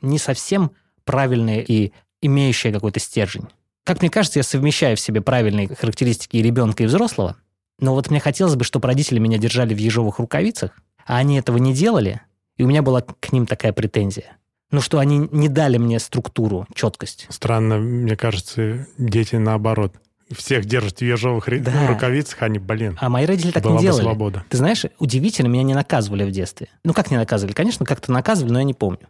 не 0.00 0.18
совсем 0.18 0.70
правильная 1.12 1.60
и 1.60 1.92
имеющая 2.20 2.70
какой-то 2.70 3.00
стержень. 3.00 3.46
Как 3.84 4.02
мне 4.02 4.10
кажется, 4.10 4.38
я 4.38 4.42
совмещаю 4.42 4.98
в 4.98 5.00
себе 5.00 5.22
правильные 5.22 5.74
характеристики 5.74 6.36
и 6.36 6.42
ребенка, 6.42 6.82
и 6.82 6.86
взрослого, 6.86 7.36
но 7.80 7.94
вот 7.94 8.10
мне 8.10 8.20
хотелось 8.20 8.56
бы, 8.56 8.64
чтобы 8.64 8.86
родители 8.88 9.18
меня 9.18 9.38
держали 9.38 9.72
в 9.74 9.78
ежовых 9.78 10.18
рукавицах, 10.18 10.72
а 11.06 11.16
они 11.16 11.38
этого 11.38 11.56
не 11.56 11.72
делали, 11.72 12.20
и 12.58 12.62
у 12.64 12.66
меня 12.66 12.82
была 12.82 13.00
к 13.00 13.32
ним 13.32 13.46
такая 13.46 13.72
претензия. 13.72 14.36
Ну, 14.70 14.82
что 14.82 14.98
они 14.98 15.26
не 15.32 15.48
дали 15.48 15.78
мне 15.78 15.98
структуру, 15.98 16.66
четкость. 16.74 17.26
Странно, 17.30 17.78
мне 17.78 18.16
кажется, 18.16 18.86
дети 18.98 19.36
наоборот. 19.36 19.94
Всех 20.30 20.66
держат 20.66 20.98
в 20.98 21.02
ежовых 21.02 21.48
Да. 21.62 21.86
рукавицах, 21.88 22.42
они, 22.42 22.58
блин, 22.58 22.98
А 23.00 23.08
мои 23.08 23.24
родители 23.24 23.52
так 23.52 23.62
была 23.62 23.72
не 23.76 23.78
бы 23.78 23.82
делали. 23.84 24.02
свобода. 24.02 24.44
Ты 24.50 24.58
знаешь, 24.58 24.84
удивительно, 24.98 25.48
меня 25.48 25.62
не 25.62 25.72
наказывали 25.72 26.24
в 26.24 26.30
детстве. 26.30 26.68
Ну, 26.84 26.92
как 26.92 27.10
не 27.10 27.16
наказывали? 27.16 27.54
Конечно, 27.54 27.86
как-то 27.86 28.12
наказывали, 28.12 28.52
но 28.52 28.58
я 28.58 28.64
не 28.66 28.74
помню. 28.74 29.08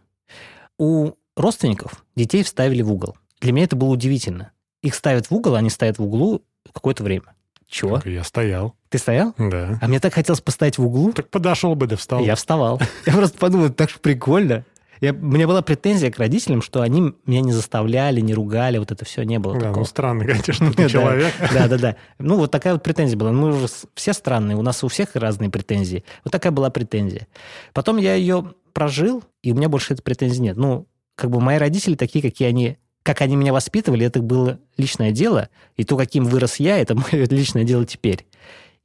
У 0.77 1.11
родственников 1.39 2.03
детей 2.15 2.43
вставили 2.43 2.81
в 2.81 2.91
угол. 2.91 3.17
Для 3.41 3.51
меня 3.53 3.65
это 3.65 3.75
было 3.75 3.89
удивительно. 3.89 4.51
Их 4.81 4.93
ставят 4.95 5.29
в 5.29 5.33
угол, 5.33 5.55
они 5.55 5.69
стоят 5.69 5.97
в 5.97 6.03
углу 6.03 6.41
какое-то 6.73 7.03
время. 7.03 7.33
Чего? 7.67 8.01
Я 8.05 8.23
стоял, 8.23 8.73
Ты 8.89 8.97
стоял? 8.97 9.33
да. 9.37 9.77
А 9.81 9.87
мне 9.87 9.99
так 9.99 10.13
хотелось 10.13 10.41
поставить 10.41 10.77
в 10.77 10.85
углу. 10.85 11.11
Так 11.13 11.29
подошел 11.29 11.75
бы, 11.75 11.85
да 11.87 11.95
встал. 11.95 12.19
Я 12.21 12.35
вставал. 12.35 12.81
Я 13.05 13.13
просто 13.13 13.37
подумал, 13.37 13.69
так 13.69 13.89
же 13.91 13.97
прикольно. 13.99 14.65
Я, 15.01 15.13
у 15.13 15.15
меня 15.15 15.47
была 15.47 15.61
претензия 15.61 16.11
к 16.11 16.17
родителям, 16.17 16.61
что 16.61 16.81
они 16.81 17.13
меня 17.25 17.39
не 17.41 17.53
заставляли, 17.53 18.19
не 18.19 18.33
ругали, 18.33 18.79
вот 18.79 18.91
это 18.91 19.05
все 19.05 19.23
не 19.23 19.39
было 19.39 19.53
Да, 19.53 19.59
такого. 19.67 19.79
ну 19.79 19.85
странно, 19.85 20.25
конечно, 20.25 20.73
ты 20.73 20.89
человек. 20.89 21.33
Да, 21.53 21.67
да, 21.69 21.77
да. 21.77 21.95
Ну, 22.17 22.35
вот 22.35 22.51
такая 22.51 22.73
вот 22.73 22.83
претензия 22.83 23.17
была. 23.17 23.31
Мы 23.31 23.53
же 23.53 23.67
с- 23.69 23.85
все 23.95 24.11
странные, 24.11 24.57
у 24.57 24.61
нас 24.61 24.83
у 24.83 24.89
всех 24.89 25.15
разные 25.15 25.49
претензии. 25.49 26.03
Вот 26.25 26.31
такая 26.31 26.51
была 26.51 26.69
претензия. 26.69 27.27
Потом 27.73 27.95
я 27.97 28.15
ее 28.15 28.53
прожил, 28.73 29.23
и 29.41 29.53
у 29.53 29.55
меня 29.55 29.69
больше 29.69 29.93
этой 29.93 30.01
претензии 30.01 30.41
нет. 30.41 30.57
Ну, 30.57 30.85
как 31.19 31.29
бы 31.29 31.41
мои 31.41 31.57
родители 31.57 31.95
такие, 31.95 32.21
какие 32.21 32.47
они, 32.47 32.77
как 33.03 33.21
они 33.21 33.35
меня 33.35 33.51
воспитывали, 33.51 34.05
это 34.05 34.21
было 34.21 34.59
личное 34.77 35.11
дело, 35.11 35.49
и 35.75 35.83
то, 35.83 35.97
каким 35.97 36.23
вырос 36.23 36.57
я, 36.57 36.77
это 36.77 36.95
мое 37.11 37.25
личное 37.27 37.63
дело 37.65 37.85
теперь. 37.85 38.25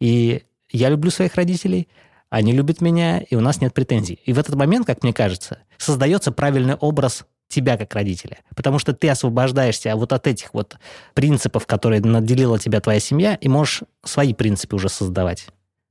И 0.00 0.42
я 0.70 0.88
люблю 0.88 1.10
своих 1.10 1.36
родителей, 1.36 1.88
они 2.30 2.52
любят 2.52 2.80
меня, 2.80 3.20
и 3.20 3.36
у 3.36 3.40
нас 3.40 3.60
нет 3.60 3.72
претензий. 3.72 4.18
И 4.24 4.32
в 4.32 4.38
этот 4.40 4.56
момент, 4.56 4.86
как 4.86 5.04
мне 5.04 5.12
кажется, 5.12 5.60
создается 5.78 6.32
правильный 6.32 6.74
образ 6.74 7.24
тебя 7.48 7.76
как 7.76 7.94
родителя. 7.94 8.38
Потому 8.56 8.80
что 8.80 8.92
ты 8.92 9.08
освобождаешься 9.08 9.94
вот 9.94 10.12
от 10.12 10.26
этих 10.26 10.52
вот 10.52 10.76
принципов, 11.12 11.66
которые 11.66 12.00
наделила 12.00 12.58
тебя 12.58 12.80
твоя 12.80 12.98
семья, 12.98 13.36
и 13.36 13.46
можешь 13.46 13.84
свои 14.02 14.34
принципы 14.34 14.74
уже 14.74 14.88
создавать. 14.88 15.46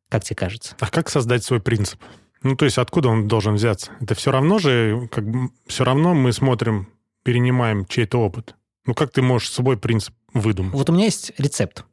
Как 0.10 0.26
тебе 0.26 0.36
кажется? 0.36 0.76
А 0.80 0.90
как 0.90 1.10
создать 1.10 1.46
свой 1.46 1.62
принцип? 1.62 2.02
Ну, 2.44 2.56
то 2.56 2.66
есть 2.66 2.78
откуда 2.78 3.10
он 3.10 3.28
должен 3.28 3.56
взяться? 3.56 3.92
Это 4.02 4.16
все 4.16 4.32
равно 4.32 4.60
же, 4.60 5.08
как 5.12 5.30
бы, 5.30 5.50
все 5.66 5.84
равно 5.84 6.14
мы 6.14 6.34
смотрим, 6.34 6.90
перенимаем 7.24 7.86
чей-то 7.86 8.20
опыт. 8.20 8.56
Ну, 8.86 8.94
как 8.94 9.12
ты 9.12 9.22
можешь 9.22 9.52
свой 9.52 9.78
принцип 9.78 10.14
выдумать? 10.34 10.74
Вот 10.74 10.90
у 10.90 10.94
меня 10.94 11.06
есть 11.06 11.32
рецепт. 11.38 11.86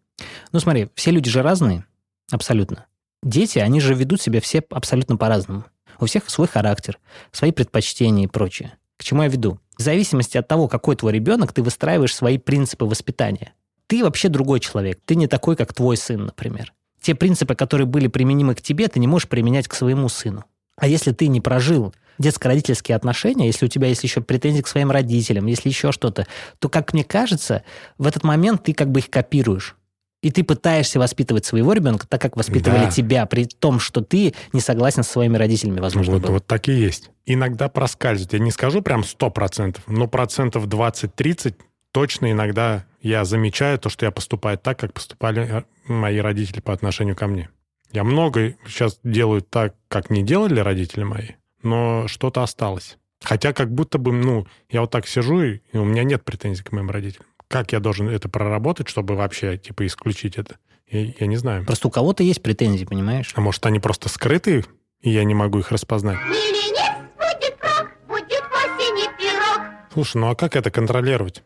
Ну 0.53 0.61
смотри, 0.61 0.89
все 0.95 1.11
люди 1.13 1.31
же 1.31 1.43
разные, 1.43 1.85
абсолютно. 2.31 2.87
Дети, 3.23 3.59
они 3.59 3.81
же 3.81 3.95
ведут 3.95 4.21
себя 4.21 4.41
все 4.41 4.63
абсолютно 4.71 5.17
по-разному. 5.17 5.65
У 5.99 6.07
всех 6.07 6.29
свой 6.29 6.49
характер, 6.49 6.99
свои 7.31 7.53
предпочтения 7.53 8.25
и 8.25 8.29
прочее. 8.29 8.79
К 8.97 9.05
чему 9.05 9.23
я 9.23 9.29
веду? 9.29 9.59
В 9.77 9.83
зависимости 9.83 10.37
от 10.37 10.49
того, 10.49 10.69
какой 10.69 10.97
твой 10.97 11.13
ребенок, 11.13 11.53
ты 11.53 11.63
выстраиваешь 11.63 12.15
свои 12.15 12.39
принципы 12.39 12.85
воспитания. 12.85 13.55
Ты 13.87 14.03
вообще 14.05 14.29
другой 14.29 14.61
человек. 14.61 15.01
Ты 15.05 15.15
не 15.15 15.27
такой, 15.27 15.57
как 15.57 15.75
твой 15.75 15.97
сын, 15.97 16.27
например. 16.27 16.73
Те 17.01 17.15
принципы, 17.15 17.55
которые 17.55 17.87
были 17.87 18.07
применимы 18.09 18.55
к 18.55 18.61
тебе, 18.63 18.89
ты 18.89 18.99
не 18.99 19.07
можешь 19.07 19.29
применять 19.29 19.69
к 19.69 19.75
своему 19.75 20.09
сыну. 20.09 20.45
А 20.77 20.87
если 20.87 21.13
ты 21.13 21.29
не 21.29 21.41
прожил 21.41 21.95
детско-родительские 22.19 22.97
отношения, 22.97 23.47
если 23.47 23.67
у 23.67 23.69
тебя 23.69 23.89
есть 23.89 24.03
еще 24.05 24.21
претензии 24.21 24.61
к 24.63 24.69
своим 24.69 24.91
родителям, 24.91 25.47
если 25.47 25.69
еще 25.71 25.93
что-то, 25.93 26.27
то, 26.59 26.69
как 26.69 26.93
мне 26.93 27.05
кажется, 27.05 27.63
в 27.99 28.07
этот 28.07 28.25
момент 28.25 28.65
ты 28.65 28.75
как 28.75 28.91
бы 28.91 29.01
их 29.01 29.09
копируешь. 29.11 29.77
И 30.23 30.31
ты 30.31 30.45
пытаешься 30.45 30.99
воспитывать 30.99 31.47
своего 31.47 31.73
ребенка 31.73 32.07
так, 32.07 32.21
как 32.21 32.37
воспитывали 32.37 32.85
Да. 32.85 32.91
тебя, 32.91 33.25
при 33.25 33.45
том, 33.47 33.81
что 33.81 34.03
ты 34.03 34.35
не 34.53 34.61
согласен 34.61 35.03
со 35.03 35.13
своими 35.13 35.39
родителями, 35.39 35.81
возможно, 35.81 36.13
вот, 36.15 36.23
был. 36.23 36.33
вот 36.35 36.47
так 36.47 36.69
и 36.69 36.73
есть. 36.73 37.11
Иногда 37.25 37.71
проскальзывает. 37.71 38.35
Я 38.35 38.39
не 38.41 38.51
скажу 38.51 38.83
прям 38.83 39.01
100%, 39.03 39.79
но 39.87 40.07
процентов 40.09 40.67
20-30 40.67 41.55
точно 41.93 42.33
иногда 42.33 42.85
я 43.01 43.25
замечаю 43.25 43.79
то, 43.79 43.89
что 43.89 44.07
я 44.07 44.11
поступаю 44.11 44.59
так, 44.59 44.79
как 44.79 44.93
поступали 44.93 45.47
э, 45.49 45.63
мои 45.87 46.19
родители 46.19 46.61
по 46.61 46.73
отношению 46.73 47.17
ко 47.17 47.27
мне. 47.27 47.51
Я 47.93 48.05
много 48.05 48.55
сейчас 48.67 49.01
делаю 49.03 49.43
так, 49.43 49.75
как 49.89 50.11
не 50.11 50.23
делали 50.23 50.61
родители 50.61 51.03
мои, 51.03 51.31
но 51.63 52.07
что-то 52.07 52.43
осталось. 52.43 52.99
Хотя 53.23 53.53
как 53.53 53.73
будто 53.73 53.99
бы, 53.99 54.13
ну, 54.13 54.47
я 54.71 54.83
вот 54.83 54.91
так 54.91 55.07
сижу, 55.07 55.43
и 55.43 55.61
у 55.75 55.85
меня 55.85 56.05
нет 56.05 56.25
претензий 56.25 56.63
к 56.63 56.73
моим 56.73 56.91
родителям. 56.91 57.27
Как 57.49 57.73
я 57.73 57.81
должен 57.81 58.09
это 58.09 58.29
проработать, 58.29 58.89
чтобы 58.89 59.17
вообще, 59.17 59.59
типа, 59.59 59.87
исключить 59.87 60.39
это? 60.39 60.57
Я, 60.89 61.13
я 61.19 61.27
не 61.27 61.37
знаю. 61.37 61.65
Просто 61.67 61.89
у 61.89 61.91
кого-то 61.91 62.23
есть 62.23 62.43
претензии, 62.43 62.85
понимаешь? 62.85 63.33
А 63.35 63.41
может, 63.41 63.65
они 63.67 63.81
просто 63.81 64.09
скрыты, 64.09 64.65
и 65.01 65.11
я 65.11 65.25
не 65.25 65.35
могу 65.35 65.59
их 65.59 65.71
распознать? 65.71 66.19
Или 66.27 66.73
нет, 66.73 66.97
будет 67.17 67.57
крок, 67.59 67.91
будет 68.09 69.19
пирог. 69.19 69.61
Слушай, 69.93 70.19
ну 70.19 70.31
а 70.31 70.35
как 70.37 70.57
это 70.57 70.71
контролировать? 70.71 71.43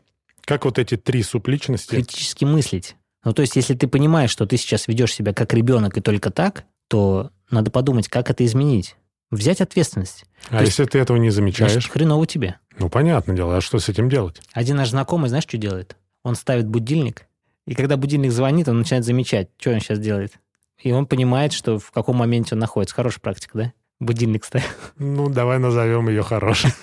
Как 0.46 0.64
вот 0.64 0.78
эти 0.78 0.96
три 0.96 1.22
субличности? 1.22 1.90
Критически 1.90 2.44
мыслить. 2.44 2.96
Ну, 3.24 3.32
то 3.32 3.42
есть, 3.42 3.56
если 3.56 3.74
ты 3.74 3.88
понимаешь, 3.88 4.30
что 4.30 4.46
ты 4.46 4.56
сейчас 4.56 4.86
ведешь 4.88 5.14
себя 5.14 5.32
как 5.32 5.54
ребенок 5.54 5.96
и 5.96 6.00
только 6.00 6.30
так, 6.30 6.64
то 6.88 7.30
надо 7.50 7.70
подумать, 7.70 8.08
как 8.08 8.30
это 8.30 8.44
изменить. 8.44 8.96
Взять 9.30 9.60
ответственность. 9.60 10.24
А 10.48 10.56
то 10.58 10.60
есть- 10.64 10.78
если 10.78 10.84
ты 10.84 10.98
этого 10.98 11.16
не 11.16 11.30
Значит, 11.30 11.56
замечаешь? 11.56 11.88
хреново 11.88 12.26
тебе. 12.26 12.58
Ну, 12.78 12.90
понятное 12.90 13.34
дело, 13.34 13.56
а 13.56 13.60
что 13.60 13.78
с 13.78 13.88
этим 13.88 14.08
делать? 14.10 14.40
Один 14.52 14.76
наш 14.76 14.90
знакомый, 14.90 15.28
знаешь, 15.28 15.44
что 15.44 15.56
делает? 15.56 15.96
Он 16.22 16.34
ставит 16.34 16.66
будильник, 16.68 17.26
и 17.66 17.74
когда 17.74 17.96
будильник 17.96 18.30
звонит, 18.32 18.68
он 18.68 18.78
начинает 18.78 19.04
замечать, 19.04 19.48
что 19.58 19.70
он 19.70 19.80
сейчас 19.80 19.98
делает. 19.98 20.34
И 20.82 20.92
он 20.92 21.06
понимает, 21.06 21.52
что 21.52 21.78
в 21.78 21.90
каком 21.92 22.16
моменте 22.16 22.54
он 22.54 22.58
находится. 22.58 22.94
Хорошая 22.94 23.20
практика, 23.20 23.58
да? 23.58 23.72
Будильник 24.00 24.44
ставить. 24.44 24.66
Ну, 24.98 25.28
давай 25.28 25.58
назовем 25.58 26.08
ее 26.08 26.22
хорошей. 26.22 26.70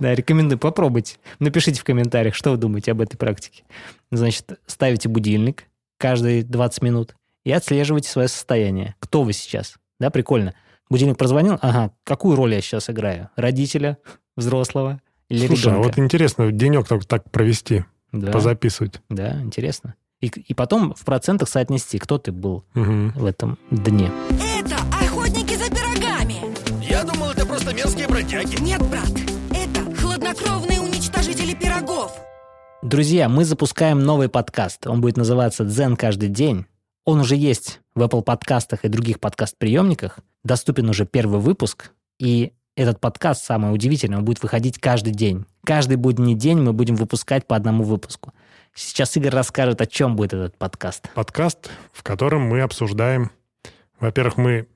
Да, 0.00 0.14
рекомендую, 0.14 0.58
попробуйте. 0.58 1.16
Напишите 1.40 1.80
в 1.80 1.84
комментариях, 1.84 2.34
что 2.34 2.52
вы 2.52 2.56
думаете 2.56 2.92
об 2.92 3.00
этой 3.00 3.16
практике. 3.16 3.64
Значит, 4.10 4.58
ставите 4.66 5.08
будильник 5.08 5.64
каждые 5.98 6.42
20 6.44 6.82
минут 6.82 7.16
и 7.44 7.50
отслеживайте 7.52 8.08
свое 8.08 8.28
состояние. 8.28 8.94
Кто 9.00 9.22
вы 9.22 9.32
сейчас? 9.32 9.74
Да, 9.98 10.10
прикольно. 10.10 10.54
Будильник 10.88 11.18
прозвонил, 11.18 11.58
ага, 11.60 11.90
какую 12.04 12.36
роль 12.36 12.54
я 12.54 12.60
сейчас 12.60 12.88
играю? 12.90 13.30
Родителя, 13.36 13.98
взрослого 14.36 15.00
или 15.28 15.46
Слушай, 15.46 15.68
а 15.68 15.70
ребенка? 15.76 15.86
вот 15.88 15.98
интересно 15.98 16.52
денек 16.52 16.86
так, 16.88 17.04
так 17.04 17.30
провести, 17.30 17.84
да, 18.12 18.30
позаписывать. 18.32 19.00
да, 19.08 19.40
интересно. 19.42 19.94
И, 20.20 20.26
и 20.26 20.54
потом 20.54 20.94
в 20.94 21.04
процентах 21.04 21.48
соотнести, 21.48 21.98
кто 21.98 22.18
ты 22.18 22.30
был 22.32 22.64
Мгм. 22.74 23.10
в 23.16 23.24
этом 23.24 23.58
дне. 23.70 24.10
Это. 24.58 24.76
Я 27.00 27.06
думал, 27.06 27.30
это 27.30 27.46
просто 27.46 27.74
мерзкие 27.74 28.06
бродяги. 28.08 28.60
Нет, 28.60 28.82
брат, 28.82 29.08
это 29.54 29.96
хладнокровные 29.96 30.82
уничтожители 30.82 31.54
пирогов. 31.54 32.14
Друзья, 32.82 33.30
мы 33.30 33.46
запускаем 33.46 34.00
новый 34.00 34.28
подкаст. 34.28 34.86
Он 34.86 35.00
будет 35.00 35.16
называться 35.16 35.64
«Дзен 35.64 35.96
каждый 35.96 36.28
день». 36.28 36.66
Он 37.06 37.20
уже 37.20 37.36
есть 37.36 37.80
в 37.94 38.02
Apple 38.02 38.20
подкастах 38.20 38.84
и 38.84 38.88
других 38.88 39.18
подкаст-приемниках. 39.18 40.18
Доступен 40.44 40.90
уже 40.90 41.06
первый 41.06 41.40
выпуск. 41.40 41.92
И 42.18 42.52
этот 42.76 43.00
подкаст, 43.00 43.46
самое 43.46 43.72
удивительное, 43.72 44.18
он 44.18 44.26
будет 44.26 44.42
выходить 44.42 44.78
каждый 44.78 45.14
день. 45.14 45.46
Каждый 45.64 45.96
будний 45.96 46.34
день 46.34 46.60
мы 46.60 46.74
будем 46.74 46.96
выпускать 46.96 47.46
по 47.46 47.56
одному 47.56 47.82
выпуску. 47.82 48.34
Сейчас 48.74 49.16
Игорь 49.16 49.32
расскажет, 49.32 49.80
о 49.80 49.86
чем 49.86 50.16
будет 50.16 50.34
этот 50.34 50.58
подкаст. 50.58 51.08
Подкаст, 51.14 51.70
в 51.94 52.02
котором 52.02 52.42
мы 52.42 52.60
обсуждаем... 52.60 53.30
Во-первых, 54.00 54.36
мы 54.36 54.68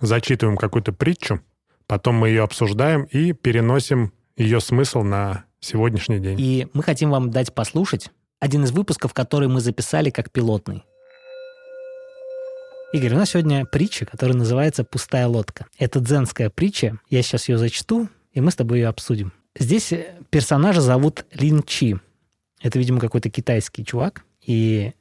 зачитываем 0.00 0.56
какую-то 0.56 0.92
притчу, 0.92 1.40
потом 1.86 2.16
мы 2.16 2.28
ее 2.28 2.42
обсуждаем 2.42 3.04
и 3.04 3.32
переносим 3.32 4.12
ее 4.36 4.60
смысл 4.60 5.02
на 5.02 5.44
сегодняшний 5.60 6.18
день. 6.18 6.36
И 6.40 6.66
мы 6.72 6.82
хотим 6.82 7.10
вам 7.10 7.30
дать 7.30 7.54
послушать 7.54 8.10
один 8.40 8.64
из 8.64 8.72
выпусков, 8.72 9.14
который 9.14 9.48
мы 9.48 9.60
записали 9.60 10.10
как 10.10 10.30
пилотный. 10.30 10.84
Игорь, 12.92 13.14
у 13.14 13.16
нас 13.16 13.30
сегодня 13.30 13.64
притча, 13.64 14.06
которая 14.06 14.36
называется 14.36 14.84
«Пустая 14.84 15.26
лодка». 15.26 15.66
Это 15.78 15.98
дзенская 15.98 16.48
притча. 16.48 16.98
Я 17.10 17.22
сейчас 17.22 17.48
ее 17.48 17.58
зачту, 17.58 18.08
и 18.32 18.40
мы 18.40 18.50
с 18.52 18.56
тобой 18.56 18.78
ее 18.78 18.88
обсудим. 18.88 19.32
Здесь 19.58 19.92
персонажа 20.30 20.80
зовут 20.80 21.24
Лин 21.32 21.62
Чи. 21.64 21.96
Это, 22.62 22.78
видимо, 22.78 23.00
какой-то 23.00 23.30
китайский 23.30 23.84
чувак. 23.84 24.24
И 24.46 24.92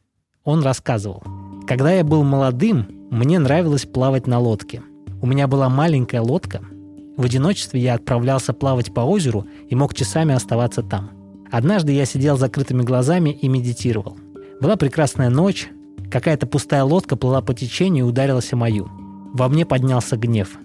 он 0.44 0.64
рассказывал. 0.64 1.24
Когда 1.68 1.92
я 1.92 2.04
был 2.04 2.24
молодым, 2.24 3.08
мне 3.12 3.38
нравилось 3.40 3.86
плавать 3.86 4.26
на 4.26 4.40
лодке. 4.40 4.82
У 5.22 5.28
меня 5.28 5.48
была 5.48 5.70
маленькая 5.70 6.22
лодка. 6.22 6.62
В 7.16 7.26
одиночестве 7.26 7.80
я 7.80 7.94
отправлялся 7.94 8.54
плавать 8.54 8.94
по 8.94 9.02
озеру 9.02 9.46
и 9.70 9.76
мог 9.76 9.94
часами 9.94 10.34
оставаться 10.34 10.82
там. 10.82 11.12
Однажды 11.52 11.92
я 11.92 12.06
сидел 12.06 12.38
с 12.38 12.40
закрытыми 12.40 12.82
глазами 12.82 13.30
и 13.30 13.48
медитировал. 13.48 14.18
Была 14.60 14.76
прекрасная 14.76 15.30
ночь, 15.30 15.70
какая-то 16.10 16.48
пустая 16.48 16.84
лодка 16.84 17.16
плыла 17.16 17.42
по 17.42 17.54
течению 17.54 18.06
и 18.06 18.10
ударилась 18.10 18.52
о 18.54 18.56
мою. 18.56 18.90
Во 19.34 19.48
мне 19.50 19.66
поднялся 19.66 20.18
гнев. 20.18 20.58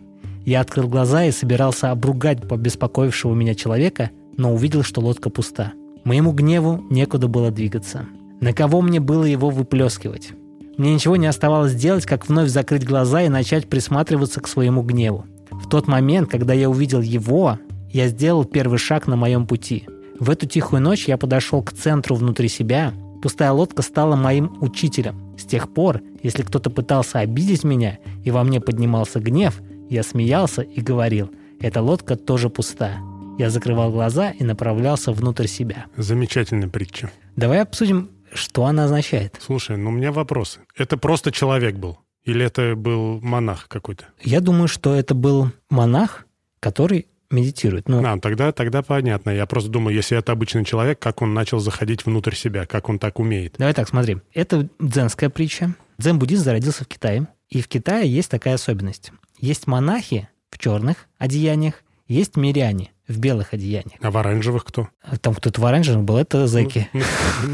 Я 0.46 0.60
открыл 0.60 0.88
глаза 0.88 1.24
и 1.24 1.32
собирался 1.32 1.90
обругать 1.90 2.48
побеспокоившего 2.48 3.34
меня 3.34 3.54
человека, 3.54 4.10
но 4.38 4.54
увидел, 4.54 4.82
что 4.82 5.02
лодка 5.02 5.28
пуста. 5.28 5.72
Моему 6.04 6.32
гневу 6.32 6.82
некуда 6.88 7.28
было 7.28 7.50
двигаться. 7.50 8.06
На 8.40 8.54
кого 8.54 8.80
мне 8.80 9.00
было 9.00 9.24
его 9.24 9.50
выплескивать? 9.50 10.30
Мне 10.78 10.94
ничего 10.94 11.16
не 11.16 11.26
оставалось 11.26 11.74
делать, 11.74 12.06
как 12.06 12.28
вновь 12.28 12.48
закрыть 12.48 12.86
глаза 12.86 13.22
и 13.22 13.28
начать 13.28 13.68
присматриваться 13.68 14.40
к 14.40 14.48
своему 14.48 14.82
гневу. 14.82 15.26
В 15.50 15.68
тот 15.68 15.86
момент, 15.86 16.30
когда 16.30 16.54
я 16.54 16.68
увидел 16.68 17.00
его, 17.00 17.58
я 17.90 18.08
сделал 18.08 18.44
первый 18.44 18.78
шаг 18.78 19.06
на 19.06 19.16
моем 19.16 19.46
пути. 19.46 19.86
В 20.18 20.30
эту 20.30 20.46
тихую 20.46 20.82
ночь 20.82 21.06
я 21.06 21.16
подошел 21.16 21.62
к 21.62 21.72
центру 21.72 22.16
внутри 22.16 22.48
себя. 22.48 22.92
Пустая 23.22 23.52
лодка 23.52 23.82
стала 23.82 24.16
моим 24.16 24.56
учителем. 24.60 25.36
С 25.38 25.44
тех 25.44 25.72
пор, 25.72 26.00
если 26.22 26.42
кто-то 26.42 26.70
пытался 26.70 27.20
обидеть 27.20 27.64
меня, 27.64 27.98
и 28.24 28.30
во 28.30 28.44
мне 28.44 28.60
поднимался 28.60 29.20
гнев, 29.20 29.60
я 29.88 30.02
смеялся 30.02 30.62
и 30.62 30.80
говорил, 30.80 31.30
эта 31.60 31.80
лодка 31.80 32.16
тоже 32.16 32.50
пуста. 32.50 32.92
Я 33.38 33.50
закрывал 33.50 33.90
глаза 33.90 34.30
и 34.30 34.44
направлялся 34.44 35.12
внутрь 35.12 35.46
себя. 35.46 35.86
Замечательная 35.96 36.68
притча. 36.68 37.10
Давай 37.36 37.62
обсудим 37.62 38.10
что 38.32 38.66
она 38.66 38.84
означает? 38.84 39.36
Слушай, 39.40 39.76
ну 39.76 39.90
у 39.90 39.92
меня 39.92 40.12
вопросы. 40.12 40.60
Это 40.76 40.96
просто 40.96 41.32
человек 41.32 41.76
был? 41.76 41.98
Или 42.28 42.44
это 42.44 42.76
был 42.76 43.20
монах 43.22 43.68
какой-то? 43.68 44.04
Я 44.22 44.40
думаю, 44.42 44.68
что 44.68 44.94
это 44.94 45.14
был 45.14 45.50
монах, 45.70 46.26
который 46.60 47.06
медитирует. 47.30 47.88
Ну, 47.88 48.02
а, 48.04 48.18
тогда, 48.18 48.52
тогда 48.52 48.82
понятно. 48.82 49.30
Я 49.30 49.46
просто 49.46 49.70
думаю, 49.70 49.96
если 49.96 50.18
это 50.18 50.32
обычный 50.32 50.66
человек, 50.66 50.98
как 50.98 51.22
он 51.22 51.32
начал 51.32 51.58
заходить 51.58 52.04
внутрь 52.04 52.34
себя, 52.34 52.66
как 52.66 52.90
он 52.90 52.98
так 52.98 53.18
умеет. 53.18 53.54
Давай 53.56 53.72
так, 53.72 53.88
смотри. 53.88 54.18
Это 54.34 54.68
дзенская 54.78 55.30
притча. 55.30 55.74
Дзен-буддизм 55.96 56.44
зародился 56.44 56.84
в 56.84 56.88
Китае. 56.88 57.28
И 57.48 57.62
в 57.62 57.68
Китае 57.68 58.10
есть 58.10 58.30
такая 58.30 58.54
особенность. 58.54 59.10
Есть 59.38 59.66
монахи 59.66 60.28
в 60.50 60.58
черных 60.58 61.06
одеяниях, 61.18 61.82
есть 62.08 62.36
миряне 62.36 62.92
в 63.08 63.18
белых 63.18 63.54
одеяниях. 63.54 63.98
А 64.00 64.10
в 64.10 64.16
оранжевых 64.16 64.64
кто? 64.64 64.88
Там 65.20 65.34
кто-то 65.34 65.60
в 65.60 65.64
оранжевых 65.64 66.04
был, 66.04 66.18
это 66.18 66.46
зэки. 66.46 66.88
Ну, 66.92 67.00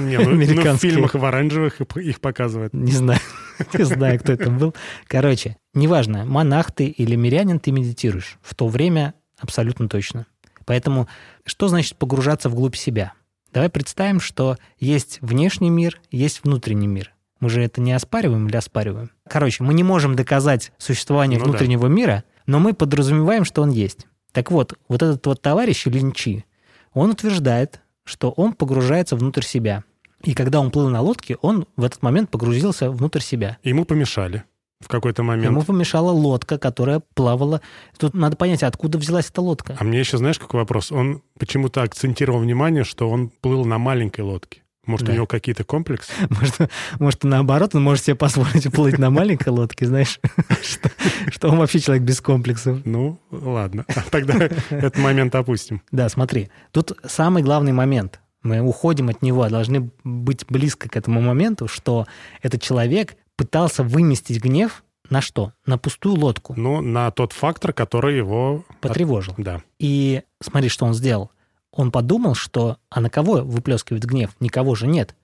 не, 0.06 0.18
ну, 0.18 0.30
ну, 0.30 0.74
в 0.74 0.78
фильмах 0.78 1.14
в 1.14 1.24
оранжевых 1.24 1.80
их 1.80 2.20
показывают. 2.20 2.74
Не 2.74 2.92
знаю, 2.92 3.20
не 3.74 3.84
знаю, 3.84 4.18
кто 4.18 4.32
это 4.32 4.50
был. 4.50 4.74
Короче, 5.06 5.56
неважно, 5.72 6.24
монах 6.24 6.72
ты 6.72 6.86
или 6.86 7.14
мирянин, 7.14 7.60
ты 7.60 7.70
медитируешь. 7.70 8.38
В 8.42 8.54
то 8.54 8.66
время 8.66 9.14
абсолютно 9.38 9.88
точно. 9.88 10.26
Поэтому 10.66 11.08
что 11.44 11.68
значит 11.68 11.96
погружаться 11.96 12.48
вглубь 12.48 12.76
себя? 12.76 13.12
Давай 13.52 13.68
представим, 13.68 14.18
что 14.18 14.56
есть 14.80 15.18
внешний 15.20 15.70
мир, 15.70 16.00
есть 16.10 16.42
внутренний 16.42 16.88
мир. 16.88 17.12
Мы 17.38 17.50
же 17.50 17.62
это 17.62 17.80
не 17.80 17.92
оспариваем 17.92 18.48
или 18.48 18.56
оспариваем? 18.56 19.10
Короче, 19.28 19.62
мы 19.62 19.74
не 19.74 19.82
можем 19.82 20.16
доказать 20.16 20.72
существование 20.78 21.38
ну, 21.38 21.44
внутреннего 21.44 21.88
да. 21.88 21.94
мира, 21.94 22.24
но 22.46 22.58
мы 22.58 22.72
подразумеваем, 22.72 23.44
что 23.44 23.62
он 23.62 23.70
есть. 23.70 24.06
Так 24.34 24.50
вот, 24.50 24.74
вот 24.88 25.00
этот 25.00 25.24
вот 25.24 25.40
товарищ 25.40 25.86
Линчи, 25.86 26.44
он 26.92 27.10
утверждает, 27.10 27.80
что 28.02 28.30
он 28.30 28.52
погружается 28.52 29.14
внутрь 29.14 29.42
себя. 29.42 29.84
И 30.24 30.34
когда 30.34 30.60
он 30.60 30.72
плыл 30.72 30.88
на 30.88 31.00
лодке, 31.00 31.36
он 31.40 31.66
в 31.76 31.84
этот 31.84 32.02
момент 32.02 32.30
погрузился 32.30 32.90
внутрь 32.90 33.20
себя. 33.20 33.58
Ему 33.62 33.84
помешали 33.84 34.42
в 34.80 34.88
какой-то 34.88 35.22
момент. 35.22 35.46
Ему 35.46 35.62
помешала 35.62 36.10
лодка, 36.10 36.58
которая 36.58 37.00
плавала. 37.14 37.60
Тут 37.96 38.14
надо 38.14 38.36
понять, 38.36 38.64
откуда 38.64 38.98
взялась 38.98 39.30
эта 39.30 39.40
лодка. 39.40 39.76
А 39.78 39.84
мне 39.84 40.00
еще 40.00 40.18
знаешь, 40.18 40.40
какой 40.40 40.60
вопрос? 40.60 40.90
Он 40.90 41.22
почему-то 41.38 41.82
акцентировал 41.82 42.40
внимание, 42.40 42.82
что 42.82 43.08
он 43.08 43.28
плыл 43.28 43.64
на 43.64 43.78
маленькой 43.78 44.22
лодке. 44.22 44.63
Может, 44.86 45.06
да. 45.06 45.12
у 45.12 45.14
него 45.16 45.26
какие-то 45.26 45.64
комплексы? 45.64 46.12
Может, 46.28 46.70
может, 46.98 47.24
наоборот, 47.24 47.74
он 47.74 47.82
может 47.82 48.04
себе 48.04 48.16
позволить 48.16 48.70
плыть 48.72 48.98
на 48.98 49.10
маленькой 49.10 49.48
лодке, 49.48 49.86
знаешь, 49.86 50.20
что, 50.62 50.90
что 51.28 51.48
он 51.48 51.58
вообще 51.58 51.80
человек 51.80 52.04
без 52.04 52.20
комплексов. 52.20 52.80
Ну, 52.84 53.20
ладно, 53.30 53.84
тогда 54.10 54.48
этот 54.70 54.98
момент 54.98 55.34
опустим. 55.34 55.82
Да, 55.90 56.08
смотри, 56.08 56.50
тут 56.70 56.98
самый 57.06 57.42
главный 57.42 57.72
момент. 57.72 58.20
Мы 58.42 58.60
уходим 58.60 59.08
от 59.08 59.22
него, 59.22 59.42
а 59.42 59.48
должны 59.48 59.90
быть 60.04 60.44
близко 60.48 60.88
к 60.88 60.96
этому 60.96 61.22
моменту, 61.22 61.66
что 61.66 62.06
этот 62.42 62.60
человек 62.60 63.16
пытался 63.36 63.82
выместить 63.82 64.42
гнев 64.42 64.84
на 65.10 65.20
что? 65.20 65.52
На 65.66 65.78
пустую 65.78 66.16
лодку. 66.16 66.54
Ну, 66.56 66.80
на 66.80 67.10
тот 67.10 67.32
фактор, 67.32 67.72
который 67.72 68.16
его... 68.16 68.64
Потревожил. 68.80 69.34
Да. 69.38 69.62
И 69.78 70.22
смотри, 70.40 70.68
что 70.68 70.86
он 70.86 70.94
сделал 70.94 71.30
он 71.76 71.90
подумал, 71.90 72.34
что 72.34 72.78
а 72.90 73.00
на 73.00 73.10
кого 73.10 73.42
выплескивает 73.42 74.04
гнев? 74.04 74.30
Никого 74.40 74.74
же 74.74 74.86
нет. 74.86 75.14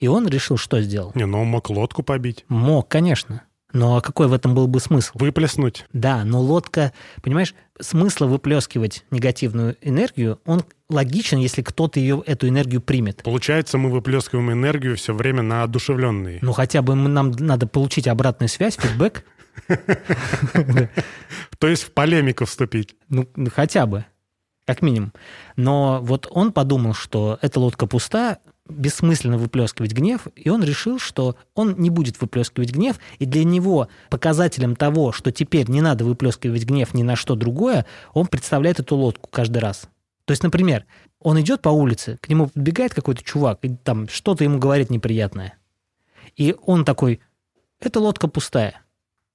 И 0.00 0.08
он 0.08 0.28
решил, 0.28 0.56
что 0.56 0.80
сделал? 0.80 1.12
Не, 1.14 1.26
ну 1.26 1.42
он 1.42 1.48
мог 1.48 1.70
лодку 1.70 2.02
побить. 2.02 2.44
Мог, 2.48 2.88
конечно. 2.88 3.42
Но 3.72 4.00
какой 4.00 4.28
в 4.28 4.32
этом 4.32 4.54
был 4.54 4.66
бы 4.66 4.80
смысл? 4.80 5.12
Выплеснуть. 5.14 5.84
Да, 5.92 6.24
но 6.24 6.40
лодка, 6.40 6.92
понимаешь, 7.22 7.54
смысла 7.78 8.26
выплескивать 8.26 9.04
негативную 9.10 9.76
энергию, 9.82 10.40
он 10.46 10.64
логичен, 10.88 11.38
если 11.38 11.60
кто-то 11.60 12.00
ее, 12.00 12.22
эту 12.24 12.48
энергию 12.48 12.80
примет. 12.80 13.22
Получается, 13.24 13.76
мы 13.76 13.90
выплескиваем 13.90 14.52
энергию 14.52 14.96
все 14.96 15.12
время 15.12 15.42
на 15.42 15.64
одушевленные. 15.64 16.38
Ну, 16.40 16.52
хотя 16.52 16.80
бы 16.80 16.94
нам 16.94 17.32
надо 17.32 17.66
получить 17.66 18.08
обратную 18.08 18.48
связь, 18.48 18.78
фидбэк. 18.78 19.24
То 21.58 21.68
есть 21.68 21.82
в 21.82 21.90
полемику 21.90 22.46
вступить. 22.46 22.94
Ну, 23.10 23.28
хотя 23.54 23.84
бы 23.84 24.06
как 24.68 24.82
минимум. 24.82 25.14
Но 25.56 25.98
вот 26.02 26.28
он 26.30 26.52
подумал, 26.52 26.92
что 26.92 27.38
эта 27.40 27.58
лодка 27.58 27.86
пуста, 27.86 28.36
бессмысленно 28.68 29.38
выплескивать 29.38 29.92
гнев, 29.92 30.26
и 30.36 30.50
он 30.50 30.62
решил, 30.62 30.98
что 30.98 31.36
он 31.54 31.76
не 31.78 31.88
будет 31.88 32.20
выплескивать 32.20 32.72
гнев, 32.72 33.00
и 33.18 33.24
для 33.24 33.44
него 33.44 33.88
показателем 34.10 34.76
того, 34.76 35.10
что 35.12 35.32
теперь 35.32 35.70
не 35.70 35.80
надо 35.80 36.04
выплескивать 36.04 36.66
гнев 36.66 36.92
ни 36.92 37.02
на 37.02 37.16
что 37.16 37.34
другое, 37.34 37.86
он 38.12 38.26
представляет 38.26 38.78
эту 38.78 38.94
лодку 38.96 39.30
каждый 39.30 39.56
раз. 39.56 39.88
То 40.26 40.32
есть, 40.32 40.42
например, 40.42 40.84
он 41.18 41.40
идет 41.40 41.62
по 41.62 41.70
улице, 41.70 42.18
к 42.20 42.28
нему 42.28 42.48
подбегает 42.48 42.92
какой-то 42.92 43.24
чувак, 43.24 43.60
и 43.62 43.74
там 43.74 44.06
что-то 44.06 44.44
ему 44.44 44.58
говорит 44.58 44.90
неприятное. 44.90 45.54
И 46.36 46.54
он 46.60 46.84
такой, 46.84 47.20
эта 47.80 48.00
лодка 48.00 48.28
пустая. 48.28 48.82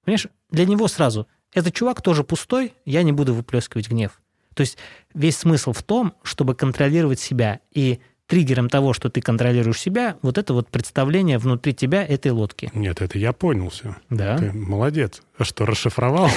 Понимаешь, 0.04 0.28
для 0.52 0.64
него 0.64 0.86
сразу, 0.86 1.26
этот 1.52 1.74
чувак 1.74 2.02
тоже 2.02 2.22
пустой, 2.22 2.74
я 2.84 3.02
не 3.02 3.10
буду 3.10 3.34
выплескивать 3.34 3.88
гнев. 3.88 4.20
То 4.54 4.62
есть 4.62 4.78
весь 5.12 5.36
смысл 5.36 5.72
в 5.72 5.82
том, 5.82 6.14
чтобы 6.22 6.54
контролировать 6.54 7.20
себя. 7.20 7.60
И 7.72 8.00
триггером 8.26 8.70
того, 8.70 8.94
что 8.94 9.10
ты 9.10 9.20
контролируешь 9.20 9.78
себя, 9.78 10.16
вот 10.22 10.38
это 10.38 10.54
вот 10.54 10.70
представление 10.70 11.38
внутри 11.38 11.74
тебя 11.74 12.04
этой 12.04 12.30
лодки. 12.32 12.70
Нет, 12.74 13.02
это 13.02 13.18
я 13.18 13.32
понял 13.32 13.68
все. 13.68 13.96
Да. 14.08 14.38
Ты 14.38 14.52
молодец. 14.52 15.22
А 15.36 15.44
что, 15.44 15.66
расшифровал? 15.66 16.30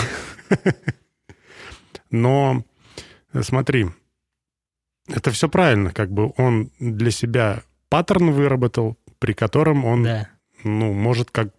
Но 2.11 2.63
смотри, 3.41 3.87
это 5.07 5.31
все 5.31 5.47
правильно. 5.47 5.91
Как 5.91 6.11
бы 6.11 6.33
он 6.37 6.71
для 6.79 7.11
себя 7.11 7.63
паттерн 7.89 8.31
выработал, 8.31 8.97
при 9.19 9.33
котором 9.33 9.85
он, 9.85 10.03
да. 10.03 10.29
ну, 10.63 10.93
может 10.93 11.31
как... 11.31 11.53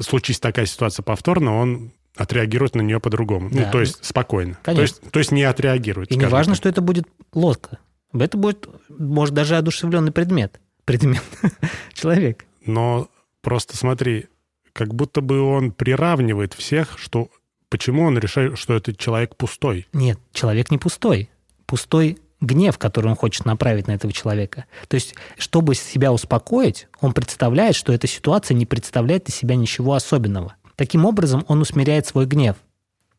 Случись 0.00 0.40
такая 0.40 0.64
ситуация 0.64 1.02
повторно, 1.02 1.56
он 1.56 1.92
отреагирует 2.16 2.74
на 2.74 2.82
нее 2.82 3.00
по-другому. 3.00 3.48
Ну, 3.50 3.56
да. 3.56 3.66
Ну, 3.66 3.72
то 3.72 3.80
есть 3.80 4.04
спокойно. 4.04 4.58
Конечно. 4.62 4.74
То 4.74 4.82
есть, 4.82 5.12
то 5.12 5.18
есть 5.18 5.32
не 5.32 5.42
отреагирует. 5.42 6.10
И 6.10 6.16
не 6.16 6.26
важно, 6.26 6.52
так. 6.52 6.58
что 6.58 6.68
это 6.68 6.80
будет 6.80 7.08
лодка. 7.32 7.78
Это 8.12 8.36
будет, 8.36 8.68
может, 8.88 9.34
даже 9.34 9.56
одушевленный 9.56 10.12
предмет. 10.12 10.60
Предмет. 10.84 11.22
Человек. 11.94 12.44
Но 12.66 13.08
просто 13.40 13.76
смотри, 13.76 14.26
как 14.72 14.94
будто 14.94 15.20
бы 15.20 15.40
он 15.40 15.72
приравнивает 15.72 16.52
всех, 16.54 16.98
что 16.98 17.28
почему 17.68 18.02
он 18.04 18.18
решает, 18.18 18.58
что 18.58 18.74
этот 18.74 18.98
человек 18.98 19.36
пустой. 19.36 19.86
Нет, 19.92 20.18
человек 20.32 20.70
не 20.70 20.78
пустой. 20.78 21.30
Пустой 21.66 22.18
гнев, 22.42 22.76
который 22.76 23.06
он 23.06 23.16
хочет 23.16 23.46
направить 23.46 23.86
на 23.86 23.92
этого 23.92 24.12
человека. 24.12 24.66
То 24.88 24.96
есть, 24.96 25.14
чтобы 25.38 25.74
себя 25.74 26.12
успокоить, 26.12 26.88
он 27.00 27.14
представляет, 27.14 27.76
что 27.76 27.92
эта 27.92 28.06
ситуация 28.06 28.54
не 28.54 28.66
представляет 28.66 29.28
из 29.28 29.36
себя 29.36 29.54
ничего 29.54 29.94
особенного. 29.94 30.56
Таким 30.76 31.04
образом, 31.04 31.44
он 31.48 31.60
усмиряет 31.60 32.06
свой 32.06 32.26
гнев. 32.26 32.56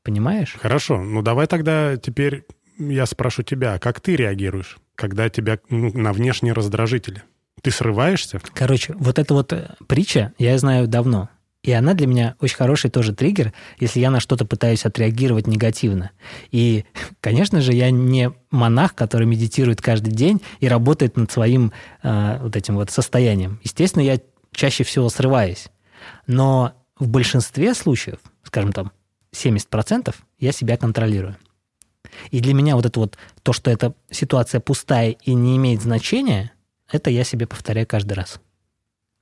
Понимаешь? 0.04 0.58
Хорошо. 0.60 1.02
Ну, 1.02 1.22
давай 1.22 1.48
тогда 1.48 1.98
теперь 1.98 2.46
я 2.78 3.06
спрошу 3.06 3.44
тебя, 3.44 3.80
как 3.80 4.02
ты 4.02 4.16
реагируешь, 4.16 4.78
когда 4.96 5.30
тебя 5.30 5.60
ну, 5.70 5.92
на 5.94 6.14
внешние 6.14 6.54
раздражители? 6.54 7.24
Ты 7.62 7.72
срываешься? 7.72 8.42
Короче, 8.54 8.94
вот 8.98 9.20
эта 9.20 9.34
вот 9.34 9.54
э, 9.54 9.70
притча 9.88 10.34
я 10.38 10.58
знаю 10.58 10.88
давно. 10.88 11.30
И 11.62 11.72
она 11.72 11.94
для 11.94 12.08
меня 12.08 12.36
очень 12.42 12.58
хороший 12.58 12.92
тоже 12.92 13.16
триггер, 13.16 13.54
если 13.80 14.02
я 14.02 14.12
на 14.12 14.20
что-то 14.20 14.44
пытаюсь 14.44 14.86
отреагировать 14.86 15.48
негативно. 15.48 16.12
И, 16.52 16.84
конечно 17.22 17.62
же, 17.62 17.72
я 17.72 17.90
не 17.90 18.34
монах, 18.52 18.96
который 18.96 19.26
медитирует 19.26 19.82
каждый 19.82 20.12
день 20.12 20.42
и 20.60 20.68
работает 20.68 21.16
над 21.16 21.32
своим 21.32 21.72
э, 22.02 22.40
вот 22.42 22.58
этим 22.58 22.76
вот 22.76 22.92
состоянием. 22.92 23.60
Естественно, 23.64 24.04
я 24.04 24.20
чаще 24.52 24.84
всего 24.84 25.08
срываюсь. 25.08 25.68
Но 26.28 26.74
в 26.98 27.08
большинстве 27.08 27.74
случаев, 27.74 28.20
скажем 28.44 28.72
там, 28.72 28.92
70% 29.34 30.14
я 30.40 30.52
себя 30.52 30.78
контролирую. 30.78 31.38
И 32.30 32.40
для 32.40 32.54
меня 32.54 32.76
вот 32.76 32.86
это 32.86 33.00
вот, 33.00 33.18
то, 33.42 33.54
что 33.54 33.72
эта 33.72 33.94
ситуация 34.12 34.60
пустая 34.60 35.12
и 35.12 35.34
не 35.34 35.58
имеет 35.58 35.82
значения, 35.82 36.52
это 36.92 37.10
я 37.10 37.24
себе 37.24 37.48
повторяю 37.48 37.88
каждый 37.88 38.14
раз. 38.14 38.40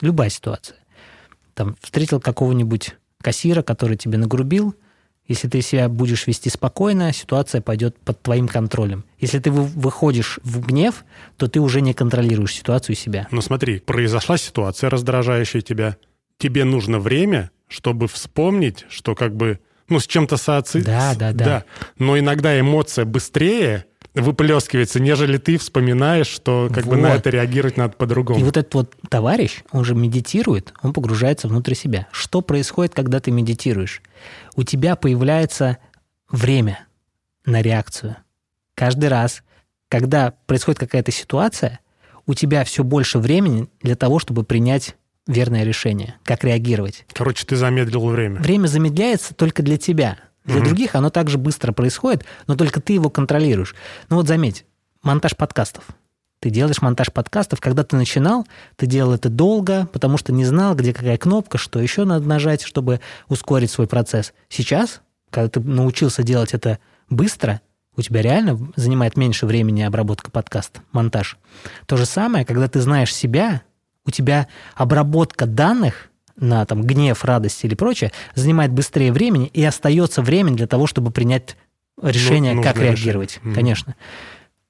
Любая 0.01 0.29
ситуация. 0.29 0.77
Там 1.53 1.77
встретил 1.81 2.19
какого-нибудь 2.19 2.95
кассира, 3.21 3.61
который 3.61 3.97
тебе 3.97 4.17
нагрубил, 4.17 4.75
если 5.31 5.47
ты 5.47 5.61
себя 5.61 5.87
будешь 5.87 6.27
вести 6.27 6.49
спокойно, 6.49 7.13
ситуация 7.13 7.61
пойдет 7.61 7.97
под 7.99 8.21
твоим 8.21 8.49
контролем. 8.49 9.05
Если 9.17 9.39
ты 9.39 9.49
выходишь 9.49 10.39
в 10.43 10.65
гнев, 10.65 11.05
то 11.37 11.47
ты 11.47 11.61
уже 11.61 11.79
не 11.79 11.93
контролируешь 11.93 12.53
ситуацию 12.53 12.97
себя. 12.97 13.29
Ну 13.31 13.39
смотри, 13.39 13.79
произошла 13.79 14.37
ситуация, 14.37 14.89
раздражающая 14.89 15.61
тебя. 15.61 15.95
Тебе 16.37 16.65
нужно 16.65 16.99
время, 16.99 17.51
чтобы 17.71 18.07
вспомнить, 18.07 18.85
что 18.89 19.15
как 19.15 19.35
бы 19.35 19.59
ну, 19.87 19.99
с 19.99 20.07
чем-то 20.07 20.37
соответствует. 20.37 20.85
Да, 20.85 21.15
да, 21.15 21.31
да, 21.33 21.45
да. 21.45 21.65
Но 21.97 22.17
иногда 22.17 22.57
эмоция 22.59 23.05
быстрее 23.05 23.85
выплескивается, 24.13 24.99
нежели 24.99 25.37
ты 25.37 25.57
вспоминаешь, 25.57 26.27
что 26.27 26.69
как 26.73 26.85
вот. 26.85 26.95
бы 26.95 27.01
на 27.01 27.15
это 27.15 27.29
реагировать 27.29 27.77
надо 27.77 27.93
по-другому. 27.93 28.39
И 28.39 28.43
вот 28.43 28.57
этот 28.57 28.73
вот 28.73 28.95
товарищ, 29.09 29.63
он 29.71 29.85
же 29.85 29.95
медитирует, 29.95 30.73
он 30.81 30.93
погружается 30.93 31.47
внутрь 31.47 31.73
себя. 31.73 32.07
Что 32.11 32.41
происходит, 32.41 32.93
когда 32.93 33.19
ты 33.19 33.31
медитируешь? 33.31 34.01
У 34.55 34.63
тебя 34.63 34.95
появляется 34.95 35.77
время 36.29 36.87
на 37.45 37.61
реакцию. 37.61 38.17
Каждый 38.75 39.09
раз, 39.09 39.43
когда 39.87 40.33
происходит 40.45 40.79
какая-то 40.79 41.11
ситуация, 41.11 41.79
у 42.25 42.33
тебя 42.33 42.63
все 42.65 42.83
больше 42.83 43.19
времени 43.19 43.69
для 43.81 43.95
того, 43.95 44.19
чтобы 44.19 44.43
принять 44.43 44.95
верное 45.31 45.63
решение, 45.63 46.15
как 46.23 46.43
реагировать. 46.43 47.05
Короче, 47.13 47.45
ты 47.45 47.55
замедлил 47.55 48.07
время. 48.07 48.39
Время 48.41 48.67
замедляется 48.67 49.33
только 49.33 49.63
для 49.63 49.77
тебя. 49.77 50.17
Для 50.45 50.57
угу. 50.57 50.65
других 50.65 50.95
оно 50.95 51.09
также 51.09 51.37
быстро 51.37 51.71
происходит, 51.71 52.25
но 52.47 52.55
только 52.55 52.81
ты 52.81 52.93
его 52.93 53.09
контролируешь. 53.09 53.75
Ну 54.09 54.17
вот 54.17 54.27
заметь, 54.27 54.65
монтаж 55.03 55.35
подкастов. 55.35 55.83
Ты 56.39 56.49
делаешь 56.49 56.81
монтаж 56.81 57.11
подкастов. 57.11 57.61
Когда 57.61 57.83
ты 57.83 57.95
начинал, 57.95 58.47
ты 58.75 58.87
делал 58.87 59.13
это 59.13 59.29
долго, 59.29 59.87
потому 59.93 60.17
что 60.17 60.33
не 60.33 60.43
знал, 60.43 60.73
где 60.73 60.91
какая 60.91 61.17
кнопка, 61.17 61.59
что 61.59 61.79
еще 61.79 62.03
надо 62.03 62.27
нажать, 62.27 62.63
чтобы 62.63 62.99
ускорить 63.27 63.69
свой 63.69 63.85
процесс. 63.85 64.33
Сейчас, 64.49 65.01
когда 65.29 65.49
ты 65.49 65.59
научился 65.59 66.23
делать 66.23 66.55
это 66.55 66.79
быстро, 67.11 67.61
у 67.95 68.01
тебя 68.01 68.23
реально 68.23 68.57
занимает 68.75 69.17
меньше 69.17 69.45
времени 69.45 69.83
обработка 69.83 70.31
подкаста, 70.31 70.81
монтаж. 70.91 71.37
То 71.85 71.97
же 71.97 72.05
самое, 72.05 72.43
когда 72.43 72.67
ты 72.67 72.81
знаешь 72.81 73.13
себя, 73.13 73.61
у 74.05 74.11
тебя 74.11 74.47
обработка 74.75 75.45
данных 75.45 76.09
на 76.35 76.65
там, 76.65 76.83
гнев, 76.83 77.23
радость 77.23 77.63
или 77.63 77.75
прочее 77.75 78.11
занимает 78.35 78.71
быстрее 78.71 79.11
времени, 79.11 79.47
и 79.47 79.63
остается 79.63 80.21
время 80.21 80.51
для 80.51 80.67
того, 80.67 80.87
чтобы 80.87 81.11
принять 81.11 81.55
решение, 82.01 82.53
ну, 82.53 82.63
как 82.63 82.77
реагировать, 82.77 83.37
решение. 83.37 83.55
конечно. 83.55 83.95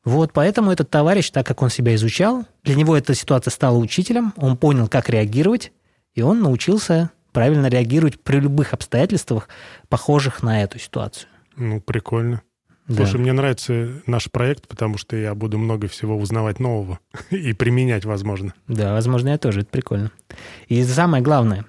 Вот 0.04 0.34
поэтому 0.34 0.72
этот 0.72 0.90
товарищ, 0.90 1.30
так 1.30 1.46
как 1.46 1.62
он 1.62 1.70
себя 1.70 1.94
изучал, 1.96 2.46
для 2.64 2.76
него 2.76 2.98
эта 2.98 3.14
ситуация 3.14 3.52
стала 3.52 3.78
учителем, 3.78 4.34
он 4.36 4.58
понял, 4.58 4.88
как 4.88 5.10
реагировать, 5.10 5.72
и 6.14 6.22
он 6.22 6.42
научился 6.42 7.12
правильно 7.32 7.68
реагировать 7.68 8.20
при 8.20 8.38
любых 8.38 8.74
обстоятельствах, 8.74 9.48
похожих 9.88 10.44
на 10.44 10.64
эту 10.64 10.80
ситуацию. 10.80 11.30
Ну, 11.56 11.80
прикольно. 11.80 12.42
Да. 12.88 12.96
Слушай, 12.96 13.20
мне 13.20 13.32
нравится 13.32 14.02
наш 14.06 14.30
проект, 14.30 14.68
потому 14.68 14.98
что 14.98 15.16
я 15.16 15.34
буду 15.36 15.58
много 15.58 15.88
всего 15.88 16.18
узнавать 16.18 16.60
нового 16.60 17.00
и 17.30 17.54
применять, 17.54 18.06
возможно. 18.06 18.54
Да, 18.68 18.94
возможно, 18.94 19.30
я 19.30 19.38
тоже. 19.38 19.62
Это 19.62 19.70
прикольно. 19.70 20.12
И 20.68 20.84
самое 20.84 21.24
главное, 21.24 21.66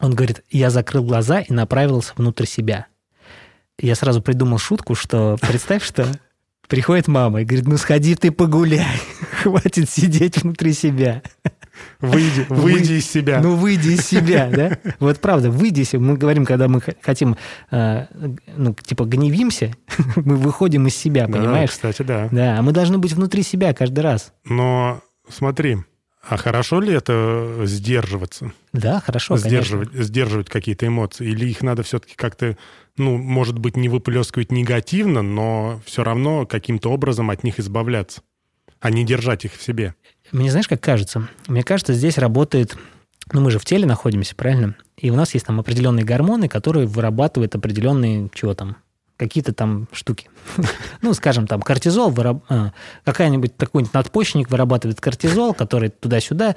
он 0.00 0.14
говорит, 0.14 0.44
я 0.50 0.70
закрыл 0.70 1.04
глаза 1.04 1.40
и 1.40 1.52
направился 1.52 2.12
внутрь 2.16 2.46
себя. 2.46 2.86
Я 3.80 3.94
сразу 3.94 4.20
придумал 4.20 4.58
шутку, 4.58 4.94
что 4.94 5.36
представь, 5.40 5.84
что 5.84 6.06
приходит 6.68 7.08
мама 7.08 7.40
и 7.40 7.44
говорит, 7.44 7.66
ну 7.66 7.76
сходи 7.76 8.14
ты 8.14 8.30
погуляй, 8.30 9.00
хватит 9.42 9.90
сидеть 9.90 10.42
внутри 10.42 10.72
себя. 10.72 11.22
Выйди, 12.00 12.46
выйди 12.48 12.94
из 12.94 13.10
себя. 13.10 13.40
Ну, 13.40 13.54
выйди 13.54 13.90
из 13.90 14.06
себя, 14.06 14.50
да? 14.52 14.78
Вот 14.98 15.20
правда, 15.20 15.50
выйди 15.50 15.82
из 15.82 15.90
себя. 15.90 16.00
Мы 16.00 16.16
говорим, 16.16 16.44
когда 16.44 16.68
мы 16.68 16.80
хотим, 17.00 17.36
э, 17.70 18.06
ну, 18.56 18.74
типа, 18.74 19.04
гневимся, 19.04 19.72
мы 20.16 20.36
выходим 20.36 20.86
из 20.86 20.96
себя, 20.96 21.26
понимаешь? 21.26 21.70
кстати, 21.70 22.02
да. 22.02 22.28
Да, 22.30 22.58
а 22.58 22.62
мы 22.62 22.72
должны 22.72 22.98
быть 22.98 23.12
внутри 23.12 23.42
себя 23.42 23.74
каждый 23.74 24.00
раз. 24.00 24.32
Но 24.44 25.00
смотри, 25.28 25.78
а 26.22 26.36
хорошо 26.36 26.80
ли 26.80 26.92
это 26.92 27.62
сдерживаться? 27.64 28.52
Да, 28.72 29.00
хорошо, 29.00 29.36
сдерживать, 29.36 29.88
конечно. 29.88 30.04
Сдерживать 30.04 30.48
какие-то 30.48 30.86
эмоции? 30.86 31.28
Или 31.28 31.46
их 31.46 31.62
надо 31.62 31.82
все-таки 31.82 32.14
как-то, 32.16 32.56
ну, 32.96 33.16
может 33.16 33.58
быть, 33.58 33.76
не 33.76 33.88
выплескивать 33.88 34.52
негативно, 34.52 35.22
но 35.22 35.80
все 35.84 36.04
равно 36.04 36.46
каким-то 36.46 36.90
образом 36.90 37.30
от 37.30 37.44
них 37.44 37.58
избавляться, 37.58 38.22
а 38.80 38.90
не 38.90 39.04
держать 39.04 39.44
их 39.44 39.54
в 39.54 39.62
себе? 39.62 39.94
Мне 40.32 40.50
знаешь, 40.50 40.68
как 40.68 40.80
кажется? 40.80 41.28
Мне 41.46 41.62
кажется, 41.62 41.94
здесь 41.94 42.18
работает... 42.18 42.76
Ну, 43.32 43.42
мы 43.42 43.50
же 43.50 43.58
в 43.58 43.64
теле 43.64 43.84
находимся, 43.84 44.34
правильно? 44.34 44.74
И 44.96 45.10
у 45.10 45.14
нас 45.14 45.34
есть 45.34 45.46
там 45.46 45.60
определенные 45.60 46.04
гормоны, 46.04 46.48
которые 46.48 46.86
вырабатывают 46.86 47.54
определенные, 47.54 48.30
чего 48.34 48.54
там, 48.54 48.76
какие-то 49.18 49.52
там 49.52 49.88
штуки. 49.92 50.30
ну, 51.02 51.12
скажем, 51.12 51.46
там 51.46 51.60
кортизол. 51.60 52.14
А, 52.48 52.72
какая-нибудь 53.04 53.56
такой-нибудь 53.56 53.92
надпочечник 53.92 54.50
вырабатывает 54.50 55.00
кортизол, 55.00 55.52
который 55.52 55.90
туда-сюда. 55.90 56.56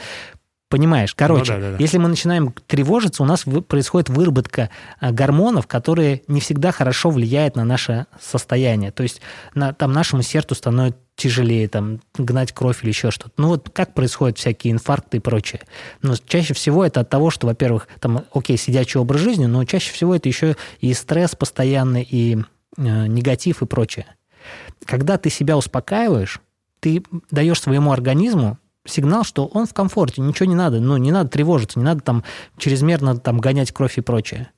Понимаешь? 0.72 1.14
Короче, 1.16 1.56
ну, 1.56 1.60
да, 1.60 1.66
да, 1.66 1.78
да. 1.78 1.84
если 1.84 1.98
мы 1.98 2.08
начинаем 2.08 2.56
тревожиться, 2.66 3.24
у 3.24 3.26
нас 3.26 3.44
происходит 3.68 4.08
выработка 4.08 4.70
а, 5.02 5.12
гормонов, 5.12 5.68
которые 5.68 6.24
не 6.30 6.40
всегда 6.40 6.72
хорошо 6.72 7.10
влияют 7.10 7.58
на 7.58 7.66
наше 7.66 8.06
состояние. 8.22 8.92
То 8.92 9.04
есть 9.04 9.20
на, 9.54 9.74
там 9.74 9.92
нашему 9.92 10.22
сердцу 10.22 10.56
становится 10.56 10.98
тяжелее 11.18 11.68
там 11.68 12.00
гнать 12.16 12.54
кровь 12.54 12.84
или 12.84 12.90
еще 12.92 13.12
что-то. 13.12 13.34
Ну 13.36 13.50
вот 13.50 13.70
как 13.70 13.94
происходят 13.94 14.38
всякие 14.38 14.72
инфаркты 14.72 15.18
и 15.18 15.20
прочее. 15.20 15.62
Но 16.02 16.16
чаще 16.16 16.54
всего 16.54 16.86
это 16.86 17.02
от 17.02 17.10
того, 17.10 17.32
что, 17.32 17.48
во-первых, 17.48 17.90
там, 18.00 18.24
окей, 18.34 18.56
сидячий 18.56 18.98
образ 18.98 19.20
жизни, 19.20 19.48
но 19.48 19.66
чаще 19.66 19.92
всего 19.92 20.16
это 20.16 20.30
еще 20.30 20.56
и 20.80 20.94
стресс 20.94 21.36
постоянный, 21.36 22.08
и 22.10 22.38
э, 22.38 22.42
негатив 22.78 23.62
и 23.62 23.66
прочее. 23.66 24.06
Когда 24.86 25.18
ты 25.18 25.30
себя 25.30 25.58
успокаиваешь, 25.58 26.40
ты 26.80 27.04
даешь 27.30 27.60
своему 27.60 27.92
организму 27.92 28.58
сигнал, 28.86 29.24
что 29.24 29.46
он 29.46 29.66
в 29.66 29.74
комфорте, 29.74 30.22
ничего 30.22 30.48
не 30.48 30.56
надо, 30.56 30.80
ну, 30.80 30.98
не 30.98 31.12
надо 31.12 31.30
тревожиться, 31.30 31.80
не 31.80 31.86
надо 31.86 32.02
там 32.02 32.24
чрезмерно 32.58 33.18
там 33.18 33.40
гонять 33.40 33.72
кровь 33.72 33.98
и 33.98 34.02
прочее. 34.02 34.50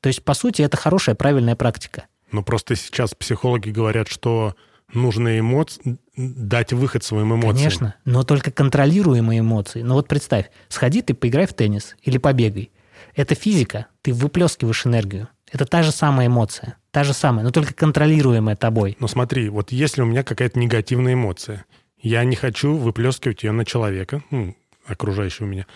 То 0.00 0.08
есть, 0.08 0.22
по 0.22 0.34
сути, 0.34 0.62
это 0.62 0.76
хорошая, 0.76 1.14
правильная 1.14 1.56
практика. 1.56 2.06
Ну, 2.30 2.42
просто 2.42 2.76
сейчас 2.76 3.14
психологи 3.14 3.70
говорят, 3.70 4.08
что 4.08 4.54
нужно 4.92 5.38
эмоции, 5.38 5.98
дать 6.16 6.72
выход 6.72 7.02
своим 7.04 7.34
эмоциям. 7.34 7.56
Конечно, 7.56 7.94
но 8.04 8.22
только 8.22 8.50
контролируемые 8.50 9.40
эмоции. 9.40 9.82
Но 9.82 9.94
вот 9.94 10.08
представь, 10.08 10.50
сходи 10.68 11.02
ты 11.02 11.14
поиграй 11.14 11.46
в 11.46 11.54
теннис 11.54 11.96
или 12.02 12.18
побегай. 12.18 12.70
Это 13.14 13.34
физика, 13.34 13.86
ты 14.02 14.12
выплескиваешь 14.12 14.86
энергию. 14.86 15.28
Это 15.50 15.66
та 15.66 15.82
же 15.82 15.92
самая 15.92 16.26
эмоция, 16.26 16.78
та 16.90 17.04
же 17.04 17.12
самая, 17.12 17.44
но 17.44 17.50
только 17.50 17.74
контролируемая 17.74 18.56
тобой. 18.56 18.96
Но 18.98 19.06
смотри, 19.06 19.48
вот 19.48 19.70
если 19.70 20.02
у 20.02 20.06
меня 20.06 20.24
какая-то 20.24 20.58
негативная 20.58 21.14
эмоция, 21.14 21.64
я 22.04 22.22
не 22.24 22.36
хочу 22.36 22.76
выплескивать 22.76 23.42
ее 23.42 23.52
на 23.52 23.64
человека, 23.64 24.22
ну, 24.30 24.54
окружающего 24.86 25.46
меня. 25.46 25.66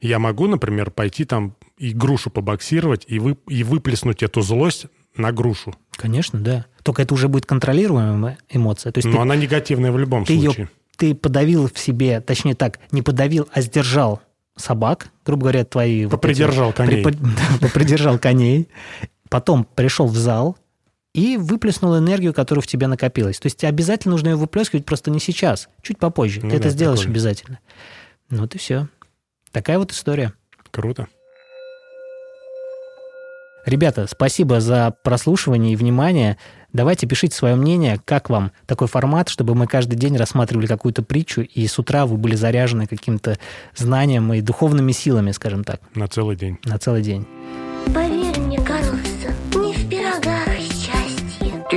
Я 0.00 0.18
могу, 0.18 0.46
например, 0.46 0.90
пойти 0.90 1.24
там 1.24 1.54
и 1.76 1.92
грушу 1.92 2.30
побоксировать 2.30 3.04
и, 3.06 3.18
вы, 3.18 3.36
и 3.48 3.62
выплеснуть 3.62 4.22
эту 4.22 4.40
злость 4.40 4.86
на 5.14 5.30
грушу. 5.30 5.74
Конечно, 5.92 6.40
да. 6.40 6.64
Только 6.82 7.02
это 7.02 7.12
уже 7.12 7.28
будет 7.28 7.44
контролируемая 7.44 8.38
эмоция. 8.48 8.92
То 8.92 8.98
есть 8.98 9.06
Но 9.06 9.16
ты, 9.16 9.18
она 9.18 9.36
негативная 9.36 9.92
в 9.92 9.98
любом 9.98 10.24
ты 10.24 10.40
случае. 10.40 10.64
Ее, 10.64 10.70
ты 10.96 11.14
подавил 11.14 11.68
в 11.68 11.78
себе, 11.78 12.20
точнее 12.20 12.54
так, 12.54 12.80
не 12.90 13.02
подавил, 13.02 13.46
а 13.52 13.60
сдержал 13.60 14.22
собак, 14.56 15.08
грубо 15.26 15.42
говоря, 15.42 15.64
твои... 15.66 16.06
Попридержал 16.06 16.68
вот 16.68 16.80
эти, 16.80 17.02
коней. 17.02 17.18
Попридержал 17.60 18.18
коней. 18.18 18.68
Потом 19.28 19.64
пришел 19.64 20.06
в 20.06 20.16
зал 20.16 20.56
и 21.14 21.36
выплеснул 21.36 21.96
энергию, 21.96 22.34
которая 22.34 22.60
в 22.62 22.66
тебе 22.66 22.86
накопилась. 22.88 23.38
То 23.38 23.46
есть 23.46 23.58
тебе 23.58 23.68
обязательно 23.68 24.12
нужно 24.12 24.28
ее 24.30 24.36
выплескивать, 24.36 24.84
просто 24.84 25.10
не 25.10 25.20
сейчас, 25.20 25.68
чуть 25.80 25.98
попозже. 25.98 26.40
Ну, 26.42 26.50
ты 26.50 26.56
да, 26.56 26.60
это 26.60 26.70
сделаешь 26.70 26.98
прикольно. 27.00 27.12
обязательно. 27.14 27.58
Ну 28.30 28.40
вот 28.42 28.54
и 28.54 28.58
все. 28.58 28.88
Такая 29.52 29.78
вот 29.78 29.92
история. 29.92 30.32
Круто. 30.70 31.06
Ребята, 33.64 34.06
спасибо 34.10 34.60
за 34.60 34.94
прослушивание 35.04 35.72
и 35.72 35.76
внимание. 35.76 36.36
Давайте 36.74 37.06
пишите 37.06 37.34
свое 37.34 37.54
мнение, 37.54 37.98
как 38.04 38.28
вам 38.28 38.50
такой 38.66 38.88
формат, 38.88 39.28
чтобы 39.30 39.54
мы 39.54 39.66
каждый 39.66 39.94
день 39.94 40.16
рассматривали 40.16 40.66
какую-то 40.66 41.02
притчу, 41.02 41.40
и 41.42 41.66
с 41.66 41.78
утра 41.78 42.04
вы 42.04 42.16
были 42.18 42.34
заряжены 42.34 42.86
каким-то 42.86 43.38
знанием 43.74 44.30
и 44.34 44.42
духовными 44.42 44.92
силами, 44.92 45.30
скажем 45.30 45.64
так, 45.64 45.80
На 45.94 46.08
целый 46.08 46.36
день. 46.36 46.58
на 46.64 46.78
целый 46.78 47.02
день. 47.02 47.26
Поверь 47.94 48.33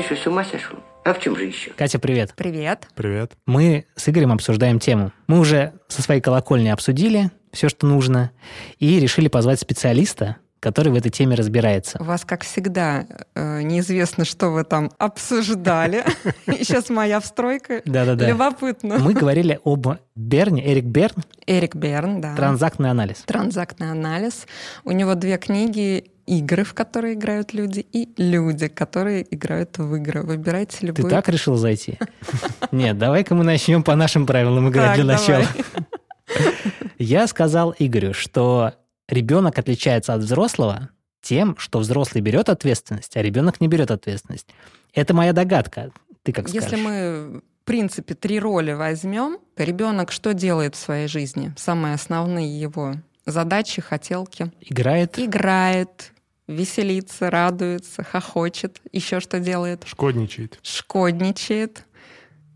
что, 0.07 0.15
с 0.15 0.27
ума 0.27 0.45
сошел? 0.45 0.79
А 1.03 1.13
в 1.13 1.19
чем 1.19 1.35
же 1.35 1.43
еще? 1.43 1.71
Катя, 1.71 1.99
привет. 1.99 2.33
Привет. 2.35 2.87
Привет. 2.95 3.33
Мы 3.45 3.85
с 3.95 4.07
Игорем 4.07 4.31
обсуждаем 4.31 4.79
тему. 4.79 5.11
Мы 5.27 5.37
уже 5.39 5.73
со 5.89 6.01
своей 6.01 6.21
колокольни 6.21 6.69
обсудили 6.69 7.29
все, 7.51 7.67
что 7.67 7.87
нужно, 7.87 8.31
и 8.79 8.99
решили 8.99 9.27
позвать 9.27 9.59
специалиста, 9.59 10.37
который 10.59 10.91
в 10.91 10.95
этой 10.95 11.09
теме 11.09 11.35
разбирается. 11.35 11.97
У 11.99 12.03
вас, 12.03 12.25
как 12.25 12.43
всегда, 12.43 13.05
э, 13.35 13.61
неизвестно, 13.61 14.25
что 14.25 14.49
вы 14.49 14.63
там 14.63 14.91
обсуждали. 14.97 16.03
Сейчас 16.47 16.89
моя 16.89 17.19
встройка. 17.19 17.81
Да-да-да. 17.85 18.27
Любопытно. 18.27 18.97
Мы 18.97 19.13
говорили 19.13 19.59
об 19.63 19.87
Берне, 20.15 20.65
Эрик 20.71 20.85
Берн, 20.85 21.23
Эрик 21.45 21.75
Берн, 21.75 22.21
да. 22.21 22.35
транзактный 22.35 22.89
анализ. 22.89 23.17
Транзактный 23.25 23.91
анализ. 23.91 24.47
У 24.83 24.91
него 24.91 25.15
две 25.15 25.37
книги 25.37 26.11
игры, 26.25 26.63
в 26.63 26.73
которые 26.73 27.13
играют 27.13 27.53
люди, 27.53 27.79
и 27.79 28.09
люди, 28.21 28.67
которые 28.67 29.25
играют 29.33 29.77
в 29.77 29.95
игры. 29.95 30.21
Выбирайте 30.23 30.77
Ты 30.79 30.87
любую. 30.87 31.09
так 31.09 31.29
решил 31.29 31.55
зайти? 31.55 31.97
Нет, 32.71 32.97
давай-ка 32.97 33.33
мы 33.33 33.43
начнем 33.43 33.81
по 33.81 33.95
нашим 33.95 34.25
правилам 34.25 34.69
играть 34.69 34.95
для 34.95 35.05
начала. 35.05 35.45
Я 36.99 37.27
сказал 37.27 37.73
Игорю, 37.79 38.13
что 38.13 38.73
ребенок 39.07 39.57
отличается 39.57 40.13
от 40.13 40.21
взрослого 40.21 40.89
тем, 41.21 41.57
что 41.57 41.79
взрослый 41.79 42.21
берет 42.21 42.49
ответственность, 42.49 43.17
а 43.17 43.21
ребенок 43.21 43.59
не 43.59 43.67
берет 43.67 43.91
ответственность. 43.91 44.47
Это 44.93 45.13
моя 45.13 45.33
догадка. 45.33 45.91
Ты 46.23 46.31
как 46.31 46.47
Если 46.49 46.59
скажешь? 46.67 46.85
мы, 46.85 47.41
в 47.61 47.65
принципе, 47.65 48.13
три 48.13 48.39
роли 48.39 48.73
возьмем, 48.73 49.39
ребенок 49.55 50.11
что 50.11 50.33
делает 50.33 50.75
в 50.75 50.79
своей 50.79 51.07
жизни? 51.07 51.53
Самые 51.57 51.95
основные 51.95 52.59
его 52.59 52.95
задачи, 53.25 53.81
хотелки. 53.81 54.51
Играет 54.61 55.19
Играет, 55.19 56.13
веселится, 56.47 57.29
радуется, 57.29 58.03
хохочет. 58.03 58.81
Еще 58.91 59.19
что 59.19 59.39
делает? 59.39 59.83
Шкодничает. 59.85 60.59
Шкодничает. 60.63 61.83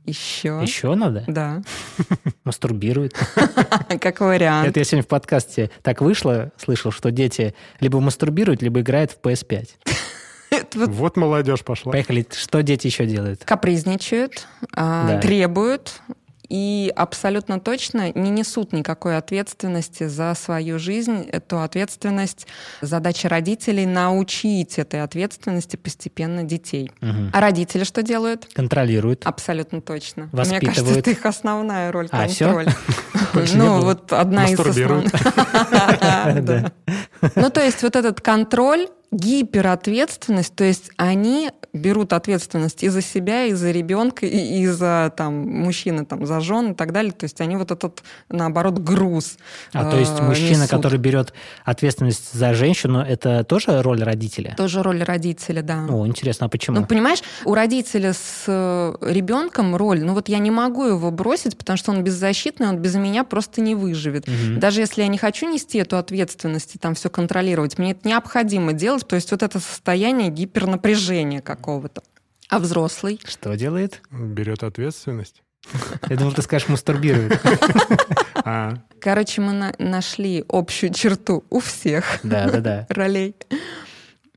Еще. 0.06 0.60
еще 0.62 0.96
надо? 0.96 1.24
Да, 1.28 1.62
Мастурбирует. 2.44 3.14
как 4.02 4.20
вариант. 4.20 4.68
Это 4.70 4.80
я 4.80 4.84
сегодня 4.84 5.04
в 5.04 5.08
подкасте 5.08 5.70
так 5.84 6.02
вышло, 6.02 6.52
слышал, 6.58 6.92
что 6.92 7.12
дети 7.12 7.54
либо 7.80 8.00
мастурбируют, 8.00 8.62
либо 8.62 8.82
играют 8.82 9.12
в 9.12 9.20
PS5. 9.22 9.70
Это 10.50 10.80
вот 10.80 10.90
Вот 10.90 11.18
молодежь 11.18 11.62
пошла. 11.64 11.92
Поехали. 11.94 12.26
Что 12.36 12.62
дети 12.64 12.88
еще 12.88 13.06
делают? 13.06 13.46
капризничают, 13.46 14.48
а, 14.76 15.08
Да. 15.08 15.20
требуют 15.20 16.02
и 16.52 16.92
абсолютно 16.98 17.62
точно 17.62 18.12
не 18.12 18.30
несут 18.30 18.74
никакой 18.74 19.16
ответственности 19.16 20.08
за 20.08 20.34
свою 20.36 20.80
жизнь. 20.80 21.26
Эту 21.32 21.62
ответственность, 21.62 22.46
задача 22.82 23.30
родителей 23.30 23.86
научить 23.86 24.78
этой 24.78 25.02
ответственности 25.02 25.78
постепенно 25.78 26.44
детей. 26.44 26.92
Мгм. 27.00 27.32
А 27.32 27.40
родители 27.40 27.86
что 27.86 28.04
делают? 28.04 28.50
Контролируют. 28.54 29.26
Абсолютно 29.26 29.80
точно. 29.80 30.24
Мне 30.24 30.40
Воспитывают. 30.42 30.76
кажется, 30.76 31.00
это 31.00 31.12
их 31.12 31.26
основная 31.26 31.90
роль 31.90 32.10
А, 32.12 32.28
контроль. 32.28 32.68
Ну, 33.54 33.80
вот 33.80 34.12
одна 34.12 34.50
из 34.50 34.60
основных. 34.60 35.12
Ну, 37.36 37.50
то 37.50 37.64
есть 37.64 37.82
вот 37.82 37.96
этот 37.96 38.20
контроль, 38.20 38.88
гиперответственность, 39.12 40.54
то 40.56 40.66
есть 40.66 40.92
они 40.98 41.52
берут 41.74 42.14
ответственность 42.14 42.84
и 42.84 42.90
за 42.90 43.02
себя, 43.02 43.46
и 43.46 43.54
за 43.54 43.72
ребенка, 43.72 44.26
и, 44.26 44.62
и 44.62 44.68
за 44.68 45.14
там 45.16 45.34
мужчины, 45.34 46.06
там, 46.06 46.26
за 46.26 46.40
жен 46.40 46.72
и 46.72 46.76
так 46.76 46.92
далее. 46.92 47.12
То 47.12 47.24
есть 47.24 47.40
они 47.42 47.56
вот 47.56 47.72
этот, 47.72 48.04
наоборот, 48.30 48.78
груз 48.80 49.38
А 49.74 49.90
то 49.90 49.98
есть 49.98 50.20
э, 50.20 50.24
мужчина, 50.24 50.64
несут. 50.64 50.70
который 50.70 51.00
берет 51.00 51.34
ответственность 51.64 52.34
за 52.34 52.54
женщину, 52.54 53.00
это 53.00 53.44
тоже 53.44 53.82
роль 53.82 54.04
родителя? 54.04 54.54
Тоже 54.58 54.84
роль 54.84 55.02
родителя, 55.04 55.62
да. 55.62 55.86
О, 55.90 56.06
интересно, 56.06 56.48
а 56.48 56.50
почему? 56.50 56.80
Ну, 56.80 56.86
понимаешь, 56.86 57.22
у 57.46 57.54
родителя 57.54 58.14
с 58.14 58.46
э, 58.48 58.96
ребенком 59.02 59.76
роль, 59.76 60.04
ну 60.04 60.14
вот 60.14 60.28
я 60.28 60.40
не 60.40 60.52
могу 60.52 60.86
его 60.86 61.10
бросить, 61.12 61.58
потому 61.58 61.78
что 61.78 61.92
он 61.92 62.04
беззащитный, 62.04 62.68
он 62.68 62.78
без 62.78 62.96
меня 62.96 63.24
просто 63.24 63.62
не 63.62 63.76
выживет. 63.76 64.28
Мгм. 64.28 64.60
Даже 64.60 64.82
если 64.82 65.02
я 65.02 65.08
не 65.08 65.18
хочу 65.18 65.50
нести 65.50 65.78
эту 65.78 65.98
ответственность 65.98 66.76
и 66.76 66.80
там 66.80 66.96
все 66.96 67.10
контролировать, 67.10 67.78
мне 67.78 67.92
это 67.92 68.08
необходимо 68.08 68.74
делать, 68.74 69.08
то 69.08 69.16
есть 69.16 69.32
вот 69.32 69.42
это 69.42 69.60
состояние 69.60 70.30
гипернапряжения 70.30 71.42
какого-то. 71.62 72.02
А 72.50 72.60
взрослый? 72.60 73.20
Что 73.26 73.56
делает? 73.56 74.02
Берет 74.12 74.64
ответственность. 74.64 75.44
Я 76.10 76.18
думал, 76.18 76.34
ты 76.34 76.42
скажешь, 76.42 76.68
мастурбирует. 76.68 77.40
А, 78.44 78.80
Короче, 79.00 79.40
мы 79.40 79.52
на- 79.54 79.76
нашли 79.78 80.44
общую 80.50 80.92
черту 80.92 81.44
у 81.52 81.60
всех 81.60 82.20
Да, 82.24 82.50
да, 82.50 82.60
да. 82.60 82.86
ролей. 82.90 83.36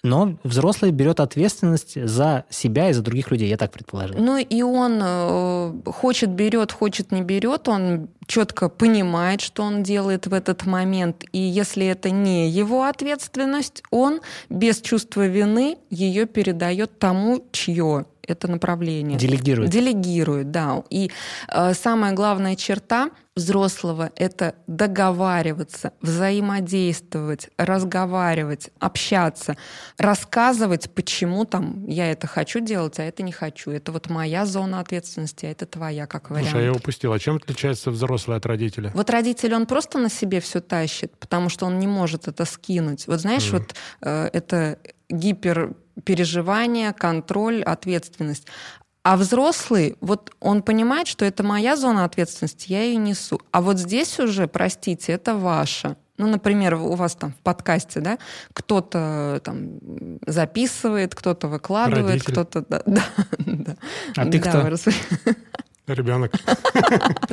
Но 0.04 0.36
взрослый 0.44 0.90
берет 0.90 1.18
ответственность 1.18 1.98
за 2.06 2.44
себя 2.50 2.90
и 2.90 2.92
за 2.92 3.02
других 3.02 3.30
людей, 3.30 3.48
я 3.48 3.56
так 3.56 3.72
предположил. 3.72 4.16
Ну 4.18 4.36
и 4.36 4.62
он 4.62 5.00
э, 5.02 5.72
хочет 5.86 6.28
берет, 6.28 6.72
хочет 6.72 7.10
не 7.10 7.22
берет, 7.22 7.68
он 7.68 8.08
четко 8.26 8.68
понимает, 8.68 9.40
что 9.40 9.62
он 9.62 9.82
делает 9.82 10.26
в 10.26 10.34
этот 10.34 10.66
момент. 10.66 11.24
И 11.32 11.38
если 11.38 11.86
это 11.86 12.10
не 12.10 12.50
его 12.50 12.84
ответственность, 12.84 13.82
он 13.90 14.20
без 14.50 14.82
чувства 14.82 15.26
вины 15.26 15.78
ее 15.88 16.26
передает 16.26 16.98
тому, 16.98 17.42
чье 17.50 18.04
это 18.26 18.48
направление. 18.48 19.18
Делегирует. 19.18 19.70
Делегирует, 19.70 20.50
да. 20.50 20.82
И 20.90 21.10
э, 21.48 21.74
самая 21.74 22.12
главная 22.12 22.56
черта 22.56 23.10
взрослого— 23.36 24.10
это 24.16 24.54
договариваться, 24.66 25.92
взаимодействовать, 26.00 27.48
разговаривать, 27.58 28.70
общаться, 28.78 29.56
рассказывать, 29.98 30.90
почему 30.94 31.44
там 31.44 31.84
я 31.86 32.10
это 32.10 32.26
хочу 32.26 32.60
делать, 32.60 32.98
а 33.00 33.04
это 33.04 33.22
не 33.22 33.32
хочу. 33.32 33.70
Это 33.70 33.92
вот 33.92 34.08
моя 34.08 34.46
зона 34.46 34.80
ответственности, 34.80 35.46
а 35.46 35.50
это 35.50 35.66
твоя, 35.66 36.06
как 36.06 36.30
вариант. 36.30 36.50
слушай, 36.50 36.62
а 36.62 36.66
я 36.66 36.72
упустил. 36.72 37.12
А 37.12 37.18
чем 37.18 37.36
отличается 37.36 37.90
взрослый 37.90 38.36
от 38.36 38.46
родителя? 38.46 38.92
Вот 38.94 39.10
родитель, 39.10 39.54
он 39.54 39.66
просто 39.66 39.98
на 39.98 40.10
себе 40.10 40.40
все 40.40 40.60
тащит, 40.60 41.16
потому 41.18 41.48
что 41.48 41.66
он 41.66 41.78
не 41.78 41.86
может 41.86 42.28
это 42.28 42.44
скинуть. 42.44 43.06
Вот 43.08 43.20
знаешь, 43.20 43.48
Мгм. 43.50 43.58
вот 43.58 43.74
э, 44.02 44.30
это 44.32 44.78
гиперпереживание, 45.96 46.92
контроль, 46.92 47.62
ответственность. 47.62 48.46
А 49.02 49.16
взрослый, 49.16 49.96
вот 50.00 50.30
он 50.40 50.62
понимает, 50.62 51.06
что 51.06 51.24
это 51.24 51.42
моя 51.42 51.76
зона 51.76 52.04
ответственности, 52.04 52.72
я 52.72 52.82
ее 52.82 52.96
несу. 52.96 53.40
А 53.50 53.60
вот 53.60 53.78
здесь 53.78 54.18
уже, 54.18 54.46
простите, 54.46 55.12
это 55.12 55.36
ваша. 55.36 55.96
Ну, 56.16 56.28
например, 56.28 56.74
у 56.74 56.94
вас 56.94 57.14
там 57.14 57.32
в 57.32 57.36
подкасте, 57.42 58.00
да, 58.00 58.18
кто-то 58.52 59.40
там 59.44 59.80
записывает, 60.26 61.14
кто-то 61.14 61.48
выкладывает, 61.48 62.22
кто-то... 62.22 62.64
Да, 62.68 62.82
да, 62.86 63.02
да. 63.38 63.76
А 64.16 64.24
ты 64.24 64.38
Да, 64.38 64.50
кто? 64.50 64.60
вы 64.60 64.76
Ребенок. 65.86 66.32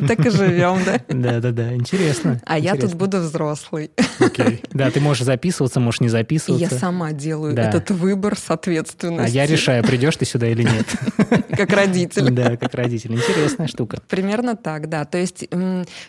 Так 0.07 0.25
и 0.25 0.29
живем, 0.29 0.83
да? 0.83 0.99
Да, 1.09 1.39
да, 1.39 1.51
да, 1.51 1.73
интересно. 1.73 2.41
А 2.45 2.57
я 2.57 2.75
тут 2.75 2.95
буду 2.95 3.19
взрослый. 3.19 3.91
Окей. 4.19 4.63
Да, 4.71 4.89
ты 4.89 4.99
можешь 4.99 5.23
записываться, 5.23 5.79
можешь 5.79 5.99
не 6.01 6.09
записываться. 6.09 6.73
я 6.73 6.79
сама 6.79 7.11
делаю 7.11 7.55
этот 7.55 7.91
выбор 7.91 8.37
с 8.37 8.49
ответственностью. 8.49 9.25
А 9.25 9.43
я 9.43 9.45
решаю, 9.45 9.83
придешь 9.83 10.15
ты 10.17 10.25
сюда 10.25 10.47
или 10.47 10.63
нет. 10.63 10.85
Как 11.55 11.71
родитель. 11.71 12.31
Да, 12.31 12.57
как 12.57 12.73
родитель. 12.73 13.13
Интересная 13.13 13.67
штука. 13.67 14.01
Примерно 14.07 14.55
так, 14.55 14.89
да. 14.89 15.05
То 15.05 15.17
есть 15.17 15.47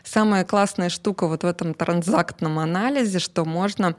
самая 0.05 0.45
классная 0.45 0.89
штука 0.89 1.27
вот 1.27 1.43
в 1.43 1.47
этом 1.47 1.75
транзактном 1.75 2.59
анализе, 2.59 3.19
что 3.19 3.45
можно 3.45 3.97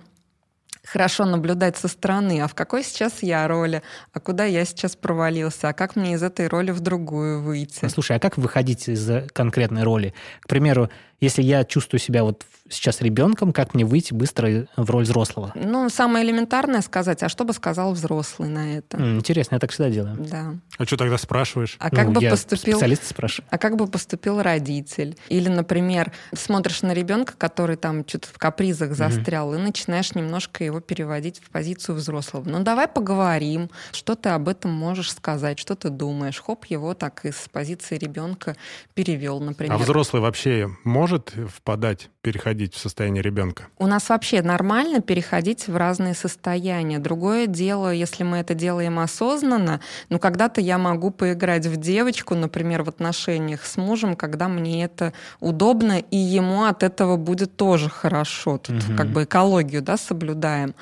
хорошо 0.86 1.26
наблюдать 1.26 1.78
со 1.78 1.88
стороны, 1.88 2.42
а 2.42 2.48
в 2.48 2.56
какой 2.56 2.84
сейчас 2.84 3.24
я 3.24 3.48
роли, 3.48 3.82
а 4.12 4.20
куда 4.20 4.46
я 4.46 4.66
сейчас 4.66 4.96
провалился, 4.96 5.70
а 5.70 5.74
как 5.74 5.96
мне 5.96 6.14
из 6.14 6.24
этой 6.24 6.48
роли 6.48 6.72
в 6.72 6.82
другую 6.82 7.42
выйти. 7.42 7.88
Слушай, 7.88 8.18
а 8.18 8.20
как 8.20 8.38
выходить 8.38 8.90
из 8.90 9.30
конкретной 9.32 9.84
роли? 9.84 10.14
К 10.42 10.48
примеру, 10.48 10.90
если 11.24 11.42
я 11.42 11.64
чувствую 11.64 12.00
себя 12.00 12.24
вот 12.24 12.46
сейчас 12.70 13.02
ребенком, 13.02 13.54
как 13.54 13.74
мне 13.74 13.86
выйти 13.86 14.14
быстро 14.14 14.68
в 14.76 14.90
роль 14.90 15.04
взрослого? 15.04 15.52
Ну, 15.56 15.90
самое 15.90 16.26
элементарное 16.26 16.82
сказать, 16.82 17.22
а 17.24 17.30
что 17.30 17.44
бы 17.44 17.54
сказал 17.54 17.94
взрослый 17.94 18.50
на 18.50 18.78
это? 18.78 18.98
Интересно, 18.98 19.56
я 19.56 19.60
так 19.60 19.72
всегда 19.72 19.90
делаю. 19.90 20.16
Да. 20.18 20.56
А 20.78 20.86
что 20.86 20.98
тогда 20.98 21.18
спрашиваешь? 21.18 21.76
А 21.80 21.90
как 21.90 22.08
Ну, 22.08 22.14
бы 22.14 22.24
я 22.24 22.32
поступил 22.32 22.74
специалиста 22.78 23.06
спрашиваю. 23.08 23.48
А 23.52 23.58
как 23.58 23.76
бы 23.76 23.88
поступил 23.88 24.42
родитель? 24.42 25.18
Или, 25.30 25.50
например, 25.50 26.12
смотришь 26.34 26.82
на 26.82 26.94
ребенка, 26.94 27.34
который 27.38 27.76
там 27.76 28.08
что-то 28.08 28.30
в 28.30 28.38
капризах 28.38 28.94
застрял, 28.94 29.54
и 29.54 29.58
начинаешь 29.58 30.16
немножко 30.16 30.64
его 30.64 30.80
переводить 30.80 31.42
в 31.44 31.50
позицию 31.52 31.96
взрослого. 31.96 32.44
Ну, 32.50 32.64
давай 32.64 32.88
поговорим, 32.88 33.70
что 33.92 34.16
ты 34.16 34.30
об 34.30 34.48
этом 34.48 34.72
можешь 34.72 35.12
сказать, 35.12 35.60
что 35.60 35.76
ты 35.76 35.90
думаешь. 35.90 36.42
Хоп, 36.42 36.66
его 36.66 36.94
так 36.94 37.26
из 37.26 37.36
позиции 37.52 37.98
ребенка 37.98 38.56
перевел, 38.94 39.40
например. 39.40 39.76
А 39.76 39.78
взрослый 39.78 40.22
вообще 40.22 40.70
может 40.84 41.13
впадать 41.20 42.10
переходить 42.34 42.74
в 42.74 42.80
состояние 42.80 43.22
ребенка? 43.22 43.68
У 43.78 43.86
нас 43.86 44.08
вообще 44.10 44.42
нормально 44.42 45.02
переходить 45.02 45.68
в 45.68 45.76
разные 45.76 46.16
состояния. 46.16 46.98
Другое 46.98 47.48
дело, 47.48 47.94
если 47.94 48.24
мы 48.24 48.38
это 48.38 48.54
делаем 48.56 48.98
осознанно, 48.98 49.82
ну, 50.10 50.20
когда-то 50.20 50.62
я 50.62 50.78
могу 50.78 51.12
поиграть 51.12 51.66
в 51.68 51.76
девочку, 51.76 52.34
например, 52.34 52.84
в 52.84 52.90
отношениях 52.90 53.66
с 53.66 53.76
мужем, 53.78 54.16
когда 54.16 54.48
мне 54.48 54.86
это 54.86 55.12
удобно, 55.42 56.00
и 56.00 56.18
ему 56.18 56.64
от 56.64 56.82
этого 56.82 57.18
будет 57.18 57.58
тоже 57.58 57.90
хорошо. 57.90 58.58
Тут 58.58 58.76
Мгм. 58.88 58.98
как 58.98 59.12
бы 59.12 59.24
экологию, 59.26 59.82
да, 59.82 59.98
соблюдаем. 59.98 60.74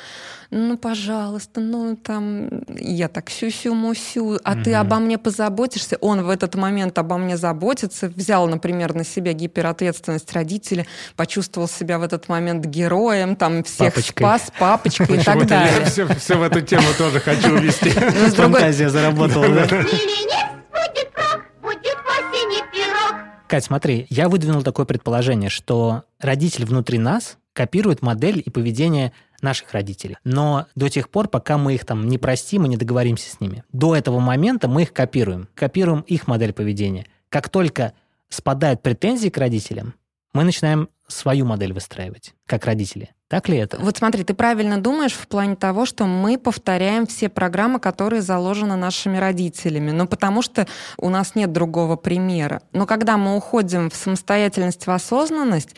Ну, 0.51 0.77
пожалуйста, 0.77 1.59
ну, 1.61 1.95
там, 1.95 2.49
я 2.67 3.07
так 3.07 3.29
сю-сю-мусю, 3.29 4.39
а 4.43 4.55
ты 4.55 4.71
Мгм. 4.71 4.79
обо 4.79 4.99
мне 4.99 5.17
позаботишься. 5.17 5.97
Он 6.01 6.21
в 6.23 6.29
этот 6.29 6.55
момент 6.55 6.99
обо 6.99 7.17
мне 7.17 7.37
заботится, 7.37 8.09
взял, 8.09 8.47
например, 8.47 8.93
на 8.93 9.03
себя 9.05 9.33
гиперответственность 9.33 10.31
родителя, 10.33 10.85
почувствовал 11.31 11.69
себя 11.69 11.97
в 11.97 12.03
этот 12.03 12.27
момент 12.27 12.65
героем, 12.65 13.37
там, 13.37 13.63
всех 13.63 13.93
Папочкой. 13.95 14.25
спас, 14.25 14.51
папочкой 14.59 15.17
и 15.17 15.23
так 15.23 15.47
далее. 15.47 15.85
все, 15.85 16.05
все 16.15 16.35
в 16.35 16.43
эту 16.43 16.59
тему 16.59 16.83
тоже 16.97 17.21
хочу 17.21 17.53
увести. 17.57 17.89
Ну, 17.95 18.27
Фантазия 18.35 18.89
заработала, 18.89 19.47
да? 19.47 19.63
Или 19.63 20.27
нет, 20.29 20.47
будет 20.71 21.09
крок, 21.13 21.45
будет 21.61 21.95
осенний 22.05 22.61
пирог. 22.73 23.15
Кать, 23.47 23.63
смотри, 23.63 24.07
я 24.09 24.27
выдвинул 24.27 24.61
такое 24.61 24.85
предположение, 24.85 25.49
что 25.49 26.03
родитель 26.19 26.65
внутри 26.65 26.97
нас 26.97 27.37
копирует 27.53 28.01
модель 28.01 28.43
и 28.45 28.49
поведение 28.49 29.13
наших 29.41 29.71
родителей. 29.71 30.17
Но 30.25 30.65
до 30.75 30.89
тех 30.89 31.07
пор, 31.09 31.29
пока 31.29 31.57
мы 31.57 31.75
их 31.75 31.85
там 31.85 32.09
не 32.09 32.17
простим 32.17 32.65
и 32.65 32.67
не 32.67 32.75
договоримся 32.75 33.31
с 33.31 33.39
ними. 33.39 33.63
До 33.71 33.95
этого 33.95 34.19
момента 34.19 34.67
мы 34.67 34.81
их 34.81 34.91
копируем. 34.91 35.47
Копируем 35.55 36.01
их 36.01 36.27
модель 36.27 36.51
поведения. 36.51 37.05
Как 37.29 37.47
только 37.47 37.93
спадают 38.27 38.81
претензии 38.81 39.29
к 39.29 39.37
родителям, 39.37 39.93
мы 40.33 40.45
начинаем 40.45 40.87
свою 41.11 41.45
модель 41.45 41.73
выстраивать, 41.73 42.33
как 42.45 42.65
родители. 42.65 43.09
Так 43.31 43.47
ли 43.47 43.57
это? 43.57 43.77
Вот 43.79 43.95
смотри, 43.95 44.25
ты 44.25 44.33
правильно 44.33 44.77
думаешь 44.77 45.13
в 45.13 45.25
плане 45.25 45.55
того, 45.55 45.85
что 45.85 46.05
мы 46.05 46.37
повторяем 46.37 47.07
все 47.07 47.29
программы, 47.29 47.79
которые 47.79 48.21
заложены 48.21 48.75
нашими 48.75 49.17
родителями. 49.17 49.91
Ну, 49.91 50.05
потому 50.05 50.41
что 50.41 50.67
у 50.97 51.07
нас 51.07 51.33
нет 51.33 51.53
другого 51.53 51.95
примера. 51.95 52.61
Но 52.73 52.85
когда 52.85 53.15
мы 53.15 53.37
уходим 53.37 53.89
в 53.89 53.95
самостоятельность, 53.95 54.85
в 54.85 54.91
осознанность, 54.91 55.77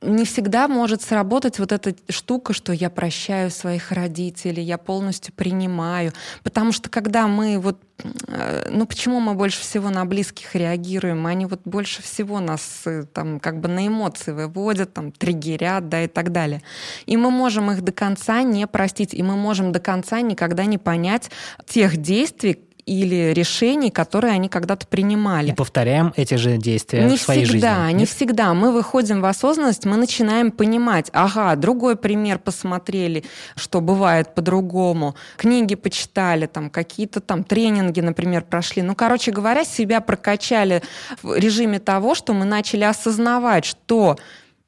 не 0.00 0.24
всегда 0.24 0.66
может 0.66 1.02
сработать 1.02 1.58
вот 1.58 1.72
эта 1.72 1.94
штука, 2.08 2.54
что 2.54 2.72
я 2.72 2.88
прощаю 2.88 3.50
своих 3.50 3.92
родителей, 3.92 4.62
я 4.62 4.78
полностью 4.78 5.34
принимаю. 5.34 6.12
Потому 6.42 6.72
что 6.72 6.88
когда 6.88 7.26
мы 7.26 7.58
вот 7.58 7.82
э, 8.28 8.68
ну 8.70 8.86
почему 8.86 9.20
мы 9.20 9.34
больше 9.34 9.60
всего 9.60 9.90
на 9.90 10.04
близких 10.04 10.54
реагируем? 10.54 11.26
Они 11.26 11.46
вот 11.46 11.60
больше 11.64 12.02
всего 12.02 12.40
нас 12.40 12.82
э, 12.86 13.04
там 13.04 13.40
как 13.40 13.60
бы 13.60 13.68
на 13.68 13.86
эмоции 13.86 14.32
выводят, 14.32 14.73
там 14.82 15.12
триггерят, 15.12 15.88
да, 15.88 16.02
и 16.02 16.08
так 16.08 16.32
далее. 16.32 16.62
И 17.06 17.16
мы 17.16 17.30
можем 17.30 17.70
их 17.70 17.82
до 17.82 17.92
конца 17.92 18.42
не 18.42 18.66
простить, 18.66 19.14
и 19.14 19.22
мы 19.22 19.36
можем 19.36 19.72
до 19.72 19.78
конца 19.80 20.20
никогда 20.20 20.64
не 20.64 20.78
понять 20.78 21.30
тех 21.66 21.96
действий 21.96 22.58
или 22.86 23.32
решений, 23.32 23.90
которые 23.90 24.34
они 24.34 24.48
когда-то 24.48 24.86
принимали. 24.86 25.50
И 25.50 25.54
повторяем 25.54 26.12
эти 26.16 26.34
же 26.34 26.58
действия 26.58 27.04
Не 27.04 27.16
в 27.16 27.20
своей 27.20 27.44
всегда, 27.44 27.84
жизни. 27.84 27.92
не 27.92 28.00
Нет? 28.00 28.08
всегда. 28.08 28.54
Мы 28.54 28.72
выходим 28.72 29.20
в 29.20 29.24
осознанность, 29.24 29.84
мы 29.84 29.96
начинаем 29.96 30.50
понимать, 30.50 31.08
ага, 31.12 31.56
другой 31.56 31.96
пример 31.96 32.38
посмотрели, 32.38 33.24
что 33.56 33.80
бывает 33.80 34.34
по-другому, 34.34 35.14
книги 35.36 35.74
почитали, 35.74 36.46
там 36.46 36.70
какие-то 36.70 37.20
там 37.20 37.44
тренинги, 37.44 38.00
например, 38.00 38.42
прошли. 38.42 38.82
Ну, 38.82 38.94
короче 38.94 39.30
говоря, 39.30 39.64
себя 39.64 40.00
прокачали 40.00 40.82
в 41.22 41.34
режиме 41.36 41.78
того, 41.78 42.14
что 42.14 42.32
мы 42.34 42.44
начали 42.44 42.84
осознавать, 42.84 43.64
что 43.64 44.18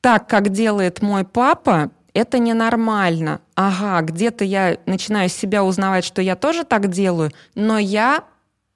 так, 0.07 0.29
как 0.29 0.51
делает 0.51 1.03
мой 1.03 1.25
папа, 1.25 1.91
это 2.15 2.39
ненормально. 2.39 3.41
Ага, 3.57 4.07
где-то 4.07 4.45
я 4.45 4.79
начинаю 4.87 5.29
себя 5.29 5.65
узнавать, 5.65 6.05
что 6.05 6.23
я 6.23 6.37
тоже 6.37 6.63
так 6.63 6.93
делаю, 6.93 7.33
но 7.57 7.77
я 7.77 8.23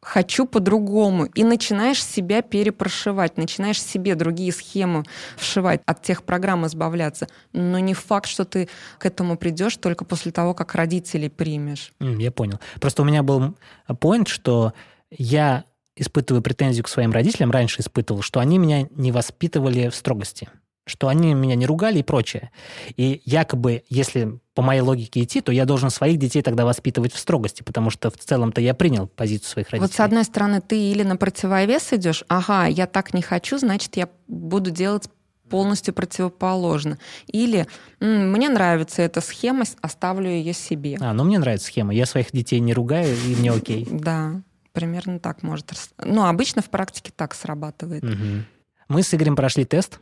хочу 0.03 0.45
по-другому. 0.45 1.27
И 1.27 1.45
начинаешь 1.45 2.05
себя 2.05 2.43
перепрошивать, 2.43 3.37
начинаешь 3.37 3.81
себе 3.81 4.17
другие 4.17 4.51
схемы 4.51 5.05
вшивать, 5.37 5.83
от 5.87 6.03
тех 6.03 6.25
программ 6.25 6.67
избавляться. 6.67 7.29
Но 7.53 7.79
не 7.79 7.95
факт, 7.95 8.27
что 8.29 8.45
ты 8.45 8.69
к 8.99 9.07
этому 9.07 9.37
придешь 9.37 9.77
только 9.77 10.05
после 10.05 10.33
того, 10.33 10.53
как 10.53 10.75
родителей 10.75 11.29
примешь. 11.29 11.93
Я 12.01 12.33
понял. 12.33 12.59
Просто 12.81 13.03
у 13.03 13.05
меня 13.05 13.23
был 13.23 13.55
поинт, 14.01 14.27
что 14.27 14.73
я 15.13 15.63
испытываю 15.95 16.43
претензию 16.43 16.83
к 16.83 16.89
своим 16.89 17.13
родителям, 17.13 17.53
раньше 17.53 17.83
испытывал, 17.83 18.23
что 18.23 18.41
они 18.41 18.59
меня 18.59 18.89
не 18.97 19.13
воспитывали 19.13 19.91
в 19.91 19.95
строгости, 19.95 20.49
что 20.91 21.09
они 21.09 21.35
меня 21.35 21.55
не 21.55 21.67
ругали 21.67 22.01
и 22.01 22.03
прочее. 22.03 22.51
И 22.97 23.23
якобы, 23.25 23.85
если 23.89 24.39
по 24.55 24.63
моей 24.63 24.81
логике 24.83 25.23
идти, 25.23 25.41
то 25.41 25.53
я 25.53 25.65
должен 25.65 25.91
своих 25.91 26.19
детей 26.19 26.43
тогда 26.43 26.67
воспитывать 26.67 27.13
в 27.15 27.19
строгости, 27.19 27.63
потому 27.63 27.91
что 27.91 28.11
в 28.11 28.17
целом-то 28.17 28.61
я 28.61 28.75
принял 28.75 29.07
позицию 29.07 29.49
своих 29.49 29.71
родителей. 29.71 29.89
Вот 29.89 29.97
с 29.97 30.01
одной 30.01 30.25
стороны, 30.25 30.61
ты 30.61 30.77
или 30.79 31.03
на 31.03 31.17
противовес 31.17 31.93
идешь, 31.93 32.25
ага, 32.29 32.67
я 32.67 32.87
так 32.87 33.15
не 33.15 33.23
хочу, 33.23 33.59
значит, 33.59 33.97
я 33.97 34.09
буду 34.27 34.71
делать 34.71 35.09
полностью 35.49 35.93
противоположно. 35.93 36.99
Или 37.27 37.67
«М, 38.01 38.33
мне 38.33 38.49
нравится 38.49 39.03
эта 39.03 39.21
схема, 39.21 39.65
оставлю 39.83 40.31
ее 40.31 40.53
себе. 40.53 40.97
А, 41.01 41.13
ну 41.13 41.25
мне 41.25 41.39
нравится 41.39 41.67
схема. 41.67 41.93
Я 41.93 42.07
своих 42.07 42.33
детей 42.33 42.61
не 42.61 42.73
ругаю, 42.73 43.15
и 43.27 43.35
мне 43.35 43.51
окей. 43.51 43.87
Да, 43.91 44.43
примерно 44.73 45.19
так 45.19 45.43
может. 45.43 45.73
Ну, 45.99 46.25
обычно 46.27 46.63
в 46.63 46.71
практике 46.71 47.13
так 47.15 47.35
срабатывает. 47.35 48.05
Мы 48.89 49.03
с 49.03 49.15
Игорем 49.15 49.37
прошли 49.37 49.65
тест 49.65 50.01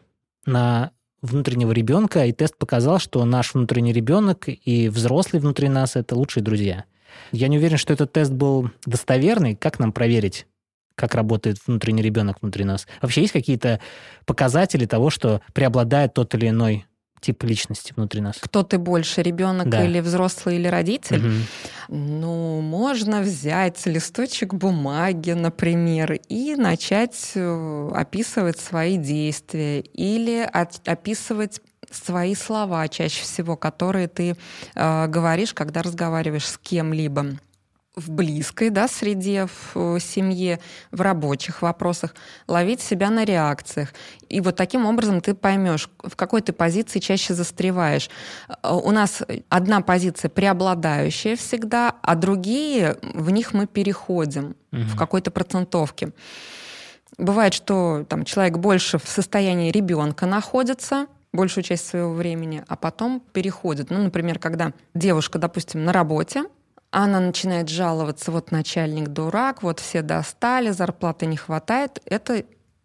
на 0.48 0.90
внутреннего 1.22 1.72
ребенка, 1.72 2.24
и 2.24 2.32
тест 2.32 2.56
показал, 2.56 2.98
что 2.98 3.24
наш 3.24 3.54
внутренний 3.54 3.92
ребенок 3.92 4.44
и 4.48 4.88
взрослый 4.88 5.40
внутри 5.40 5.68
нас 5.68 5.96
это 5.96 6.16
лучшие 6.16 6.42
друзья. 6.42 6.84
Я 7.32 7.48
не 7.48 7.58
уверен, 7.58 7.76
что 7.76 7.92
этот 7.92 8.12
тест 8.12 8.32
был 8.32 8.70
достоверный. 8.84 9.54
Как 9.56 9.78
нам 9.78 9.92
проверить, 9.92 10.46
как 10.94 11.14
работает 11.14 11.58
внутренний 11.66 12.02
ребенок 12.02 12.38
внутри 12.40 12.64
нас? 12.64 12.86
Вообще 13.00 13.22
есть 13.22 13.32
какие-то 13.32 13.80
показатели 14.26 14.86
того, 14.86 15.10
что 15.10 15.40
преобладает 15.52 16.14
тот 16.14 16.34
или 16.34 16.48
иной 16.48 16.86
тип 17.20 17.42
личности 17.44 17.92
внутри 17.96 18.20
нас? 18.20 18.36
Кто 18.40 18.62
ты 18.62 18.78
больше, 18.78 19.22
ребенок 19.22 19.68
Да. 19.68 19.84
или 19.84 20.00
взрослый 20.00 20.56
или 20.56 20.68
родитель? 20.68 21.18
Мгм. 21.20 21.42
Ну, 21.88 22.60
можно 22.60 23.20
взять 23.22 23.84
листочек 23.86 24.54
бумаги, 24.54 25.32
например, 25.32 26.20
и 26.28 26.54
начать 26.56 27.32
э, 27.34 27.90
описывать 27.94 28.58
свои 28.58 28.96
действия 28.98 29.80
или 29.80 30.48
от- 30.52 30.86
описывать 30.86 31.60
свои 31.90 32.34
слова 32.34 32.86
чаще 32.88 33.22
всего, 33.22 33.56
которые 33.56 34.08
ты 34.08 34.36
э, 34.74 35.06
говоришь, 35.06 35.54
когда 35.54 35.82
разговариваешь 35.82 36.46
с 36.46 36.58
кем-либо 36.58 37.26
в 37.98 38.10
близкой 38.10 38.70
да, 38.70 38.88
среде, 38.88 39.46
в 39.46 39.96
э, 39.96 39.98
семье, 40.00 40.60
в 40.90 41.00
рабочих 41.00 41.62
вопросах, 41.62 42.14
ловить 42.46 42.80
себя 42.80 43.10
на 43.10 43.24
реакциях. 43.24 43.92
И 44.28 44.40
вот 44.40 44.56
таким 44.56 44.86
образом 44.86 45.20
ты 45.20 45.34
поймешь, 45.34 45.88
в 46.02 46.14
какой 46.16 46.40
ты 46.42 46.52
позиции 46.52 47.00
чаще 47.00 47.34
застреваешь. 47.34 48.08
Э, 48.62 48.72
У 48.72 48.90
нас 48.90 49.22
одна 49.48 49.80
позиция 49.80 50.28
преобладающая 50.28 51.36
всегда, 51.36 51.94
а 52.02 52.14
другие, 52.14 52.96
в 53.02 53.30
них 53.30 53.52
мы 53.52 53.66
переходим 53.66 54.56
Мгм. 54.70 54.84
в 54.88 54.96
какой-то 54.96 55.30
процентовке. 55.30 56.12
Бывает, 57.16 57.52
что 57.54 58.04
там, 58.08 58.24
человек 58.24 58.58
больше 58.58 58.98
в 58.98 59.08
состоянии 59.08 59.70
ребенка 59.72 60.26
находится, 60.26 61.06
большую 61.32 61.64
часть 61.64 61.86
своего 61.86 62.12
времени, 62.12 62.64
а 62.68 62.76
потом 62.76 63.20
переходит. 63.32 63.90
Ну, 63.90 64.02
например, 64.02 64.38
когда 64.38 64.72
девушка, 64.94 65.38
допустим, 65.38 65.84
на 65.84 65.92
работе, 65.92 66.44
она 66.90 67.20
начинает 67.20 67.68
жаловаться, 67.68 68.32
вот 68.32 68.50
начальник 68.50 69.08
дурак, 69.08 69.62
вот 69.62 69.80
все 69.80 70.02
достали, 70.02 70.70
зарплаты 70.70 71.26
не 71.26 71.36
хватает. 71.36 72.00
Это 72.04 72.44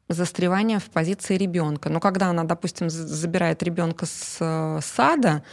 застревание 0.10 0.80
в 0.80 0.90
позиции 0.90 1.38
ребенка. 1.38 1.90
Но 1.90 2.00
когда 2.00 2.28
она, 2.28 2.44
допустим, 2.44 2.90
забирает 2.90 3.64
ребенка 3.64 4.06
с 4.06 4.38
э, 4.40 4.80
сада, 4.84 5.44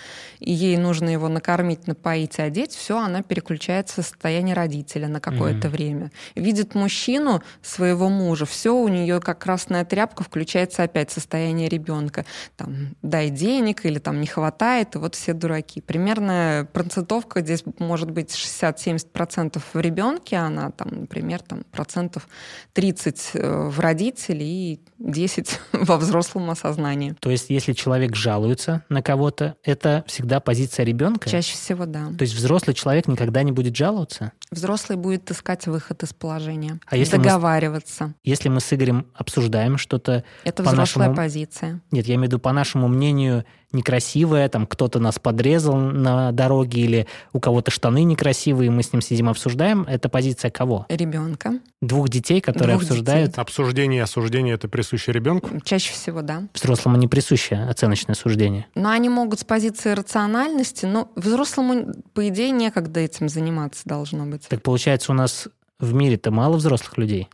и 0.41 0.53
ей 0.53 0.77
нужно 0.77 1.09
его 1.09 1.29
накормить, 1.29 1.87
напоить, 1.87 2.39
одеть, 2.39 2.73
все, 2.75 2.99
она 2.99 3.23
переключается 3.23 4.03
в 4.03 4.07
состояние 4.07 4.55
родителя 4.55 5.09
на 5.09 5.21
какое-то 5.21 5.69
Мгм. 5.69 5.77
время. 5.77 6.11
Видит 6.35 6.75
мужчину, 6.75 7.43
своего 7.63 8.09
мужа, 8.09 8.45
все, 8.45 8.75
у 8.75 8.89
нее 8.89 9.21
как 9.21 9.39
красная 9.39 9.85
тряпка, 9.85 10.25
включается 10.25 10.83
опять 10.83 11.11
состояние 11.11 11.69
ребенка. 11.69 12.25
Там, 12.57 12.97
дай 13.03 13.31
денег 13.31 13.87
или 13.87 13.99
там 13.99 14.21
не 14.21 14.27
хватает, 14.27 14.95
и 14.97 14.99
вот 14.99 15.15
все 15.15 15.33
дураки. 15.33 15.81
Примерно 15.81 16.69
процентовка 16.73 17.41
здесь 17.41 17.63
может 17.79 18.11
быть 18.11 18.31
60-70% 18.31 19.63
в 19.73 19.81
ребенке, 19.81 20.37
она 20.37 20.71
там, 20.71 20.89
например, 21.03 21.41
там, 21.43 21.63
процентов 21.71 22.29
30 22.73 23.31
э, 23.35 23.69
в 23.69 23.79
родителе 23.81 24.40
и 24.45 24.81
10 24.99 25.61
во 25.73 25.97
взрослом 25.97 26.51
осознании. 26.51 27.15
То 27.21 27.31
есть, 27.31 27.51
если 27.51 27.73
человек 27.73 28.15
жалуется 28.17 28.85
на 28.89 29.03
кого-то, 29.03 29.57
это 29.65 30.05
всегда 30.07 30.41
позиция 30.41 30.85
ребенка? 30.85 31.29
Чаще 31.29 31.55
всего, 31.55 31.87
да. 31.87 32.07
То 32.19 32.23
есть 32.23 32.35
взрослый 32.35 32.75
человек 32.75 33.07
никогда 33.09 33.43
не 33.43 33.53
будет 33.53 33.77
жаловаться? 33.77 34.33
Взрослый 34.51 34.97
будет 34.99 35.31
искать 35.31 35.67
выход 35.67 36.03
из 36.03 36.13
положения, 36.13 36.81
А 36.87 36.97
если 36.97 37.17
мы 37.17 37.25
договариваться. 37.25 38.15
Если 38.25 38.49
мы 38.49 38.61
с 38.61 38.73
Игорем 38.73 39.07
обсуждаем 39.15 39.79
что-то, 39.79 40.25
Это 40.45 40.63
взрослая 40.63 41.09
нашему- 41.09 41.17
позиция. 41.17 41.81
нет, 41.91 42.07
я 42.07 42.15
имею 42.15 42.25
в 42.29 42.33
виду, 42.33 42.39
по 42.41 42.53
нашему 42.53 42.89
мнению, 42.89 43.45
некрасивое, 43.73 44.49
там 44.49 44.67
кто-то 44.67 44.99
нас 44.99 45.19
подрезал 45.19 45.77
на 45.77 46.33
дороге 46.33 46.81
или 46.81 47.07
у 47.33 47.41
кого-то 47.41 47.71
штаны 47.71 48.05
некрасивые, 48.05 48.71
мы 48.71 48.83
с 48.83 48.93
ним 48.93 49.03
сидим 49.03 49.29
обсуждаем, 49.29 49.83
это 49.89 50.09
позиция 50.09 50.51
кого? 50.51 50.87
Ребенка. 50.89 51.61
Двух 51.81 52.09
детей, 52.09 52.41
которые 52.41 52.77
Двух 52.77 52.91
обсуждают. 52.91 53.39
Обсуждение 53.39 54.01
и 54.01 54.03
осуждение 54.03 54.55
это 54.55 54.69
присуще 54.69 55.13
ребенку. 55.13 55.49
Чаще 55.65 55.93
всего, 55.93 56.23
да. 56.23 56.43
Взрослому 56.55 56.97
не 56.97 57.09
присуще 57.09 57.57
оценочное 57.57 58.15
суждение. 58.15 58.67
Но 58.75 58.91
они 58.91 59.09
могут 59.09 59.41
с 59.41 59.45
позиции 59.45 59.93
рациональности, 59.93 60.87
но 60.87 61.11
взрослому, 61.17 61.95
по 62.13 62.29
идее, 62.29 62.51
некогда 62.51 63.01
этим 63.01 63.29
заниматься 63.29 63.83
должно 63.87 64.27
быть. 64.27 64.47
Так 64.49 64.63
получается, 64.63 65.13
у 65.13 65.15
нас 65.15 65.49
в 65.81 65.95
мире-то 65.95 66.31
мало 66.31 66.57
взрослых 66.57 66.99
людей. 66.99 67.29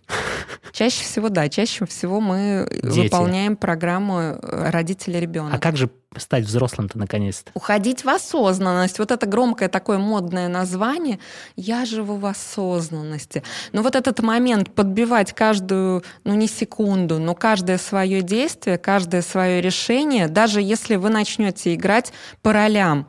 Чаще 0.73 1.05
всего, 1.05 1.31
да, 1.31 1.49
чаще 1.49 1.87
всего 1.87 2.21
мы 2.21 2.69
Дети. 2.83 3.05
выполняем 3.05 3.57
программу 3.57 4.19
э, 4.21 4.71
родители 4.71 5.17
ребенок. 5.17 5.55
А 5.55 5.59
как 5.59 5.77
же 5.77 5.89
стать 6.19 6.45
взрослым-то 6.45 6.99
наконец-то? 6.99 7.51
Уходить 7.55 8.05
в 8.05 8.09
осознанность. 8.11 8.99
Вот 8.99 9.11
это 9.11 9.27
громкое 9.27 9.71
такое 9.71 9.97
модное 9.97 10.49
название. 10.49 11.19
Я 11.57 11.87
живу 11.87 12.17
в 12.17 12.27
осознанности. 12.27 13.43
Но 13.73 13.83
вот 13.83 13.97
этот 13.97 14.21
момент 14.21 14.75
подбивать 14.75 15.33
каждую, 15.33 16.05
ну 16.25 16.35
не 16.35 16.47
секунду, 16.47 17.19
но 17.19 17.35
каждое 17.35 17.79
свое 17.79 18.21
действие, 18.21 18.77
каждое 18.77 19.23
свое 19.23 19.63
решение, 19.63 20.29
даже 20.29 20.61
если 20.61 20.97
вы 20.97 21.09
начнете 21.09 21.75
играть 21.75 22.13
по 22.43 22.53
ролям. 22.53 23.09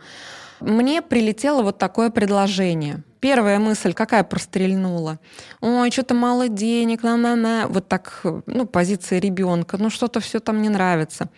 Мне 0.62 1.02
прилетело 1.02 1.64
вот 1.64 1.78
такое 1.78 2.10
предложение. 2.10 3.04
Первая 3.20 3.60
мысль, 3.60 3.94
какая 3.94 4.24
прострельнула? 4.24 5.20
Ой, 5.62 5.92
что-то 5.92 6.14
мало 6.14 6.48
денег, 6.50 7.04
на 7.04 7.18
на 7.18 7.36
на 7.36 7.68
Вот 7.68 7.88
так, 7.88 8.22
ну, 8.46 8.66
позиция 8.66 9.20
ребенка. 9.20 9.78
Ну, 9.78 9.90
что-то 9.90 10.20
все 10.20 10.40
там 10.40 10.62
не 10.62 10.70
нравится. 10.70 11.30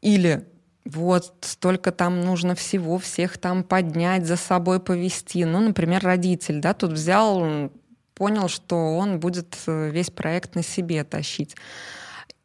Или 0.00 0.46
вот 0.84 1.32
столько 1.40 1.92
там 1.92 2.20
нужно 2.20 2.54
всего, 2.54 2.98
всех 2.98 3.38
там 3.38 3.64
поднять, 3.64 4.26
за 4.26 4.36
собой 4.36 4.80
повести. 4.80 5.44
Ну, 5.44 5.60
например, 5.60 6.02
родитель, 6.02 6.60
да, 6.60 6.74
тут 6.74 6.92
взял, 6.92 7.70
понял, 8.14 8.48
что 8.48 8.96
он 8.96 9.18
будет 9.18 9.56
э, 9.66 9.90
весь 9.90 10.10
проект 10.10 10.54
на 10.54 10.62
себе 10.62 11.04
тащить. 11.04 11.56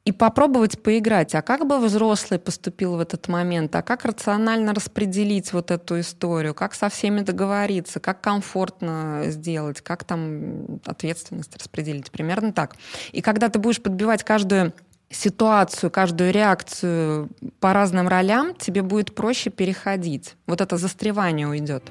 И 0.09 0.11
попробовать 0.11 0.81
поиграть, 0.81 1.35
а 1.35 1.43
как 1.43 1.67
бы 1.67 1.77
взрослый 1.77 2.39
поступил 2.39 2.95
в 2.95 2.99
этот 2.99 3.27
момент, 3.27 3.75
а 3.75 3.83
как 3.83 4.05
рационально 4.05 4.73
распределить 4.73 5.53
вот 5.53 5.69
эту 5.69 5.99
историю, 5.99 6.55
как 6.55 6.73
со 6.73 6.89
всеми 6.89 7.19
договориться, 7.19 7.99
как 7.99 8.19
комфортно 8.19 9.25
сделать, 9.27 9.81
как 9.81 10.03
там 10.05 10.79
ответственность 10.83 11.55
распределить. 11.55 12.09
Примерно 12.09 12.51
так. 12.53 12.75
И 13.11 13.21
когда 13.21 13.49
ты 13.49 13.59
будешь 13.59 13.83
подбивать 13.83 14.23
каждую 14.23 14.73
ситуацию, 15.11 15.91
каждую 15.91 16.31
реакцию 16.31 17.29
по 17.59 17.73
разным 17.73 18.07
ролям, 18.07 18.55
тебе 18.55 18.81
будет 18.81 19.13
проще 19.13 19.51
переходить. 19.51 20.37
Вот 20.47 20.59
это 20.59 20.77
застревание 20.77 21.47
уйдет. 21.47 21.83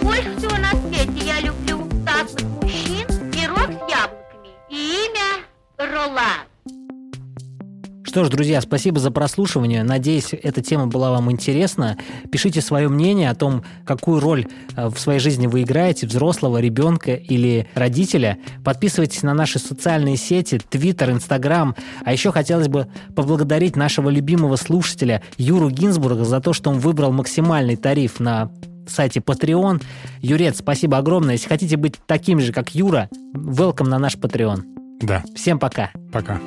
Больше 0.00 0.34
всего 0.38 0.56
на 0.56 0.70
свете 0.70 1.26
я 1.26 1.40
люблю 1.40 1.76
мужчин, 2.62 3.06
пирог 3.30 3.68
с 3.68 3.92
яблоками 3.92 4.48
и 4.70 5.10
имя 5.10 5.44
Ролан. 5.76 6.49
Что 8.10 8.24
ж, 8.24 8.28
друзья, 8.28 8.60
спасибо 8.60 8.98
за 8.98 9.12
прослушивание. 9.12 9.84
Надеюсь, 9.84 10.30
эта 10.32 10.60
тема 10.62 10.88
была 10.88 11.12
вам 11.12 11.30
интересна. 11.30 11.96
Пишите 12.32 12.60
свое 12.60 12.88
мнение 12.88 13.30
о 13.30 13.36
том, 13.36 13.62
какую 13.84 14.18
роль 14.18 14.48
э, 14.74 14.88
в 14.88 14.98
своей 14.98 15.20
жизни 15.20 15.46
вы 15.46 15.62
играете, 15.62 16.08
взрослого, 16.08 16.58
ребенка 16.58 17.14
или 17.14 17.68
родителя. 17.74 18.38
Подписывайтесь 18.64 19.22
на 19.22 19.32
наши 19.32 19.60
социальные 19.60 20.16
сети, 20.16 20.58
Твиттер, 20.58 21.12
Инстаграм. 21.12 21.76
А 22.04 22.12
еще 22.12 22.32
хотелось 22.32 22.66
бы 22.66 22.88
поблагодарить 23.14 23.76
нашего 23.76 24.10
любимого 24.10 24.56
слушателя 24.56 25.22
Юру 25.38 25.70
Гинзбурга 25.70 26.24
за 26.24 26.40
то, 26.40 26.52
что 26.52 26.70
он 26.70 26.80
выбрал 26.80 27.12
максимальный 27.12 27.76
тариф 27.76 28.18
на 28.18 28.50
сайте 28.88 29.20
Patreon. 29.20 29.80
Юрец, 30.20 30.58
спасибо 30.58 30.98
огромное. 30.98 31.34
Если 31.34 31.48
хотите 31.48 31.76
быть 31.76 31.94
таким 32.08 32.40
же, 32.40 32.52
как 32.52 32.74
Юра, 32.74 33.08
welcome 33.36 33.86
на 33.86 34.00
наш 34.00 34.16
Patreon. 34.16 34.62
Да, 35.00 35.22
Всем 35.36 35.60
пока. 35.60 35.92
пока. 36.12 36.40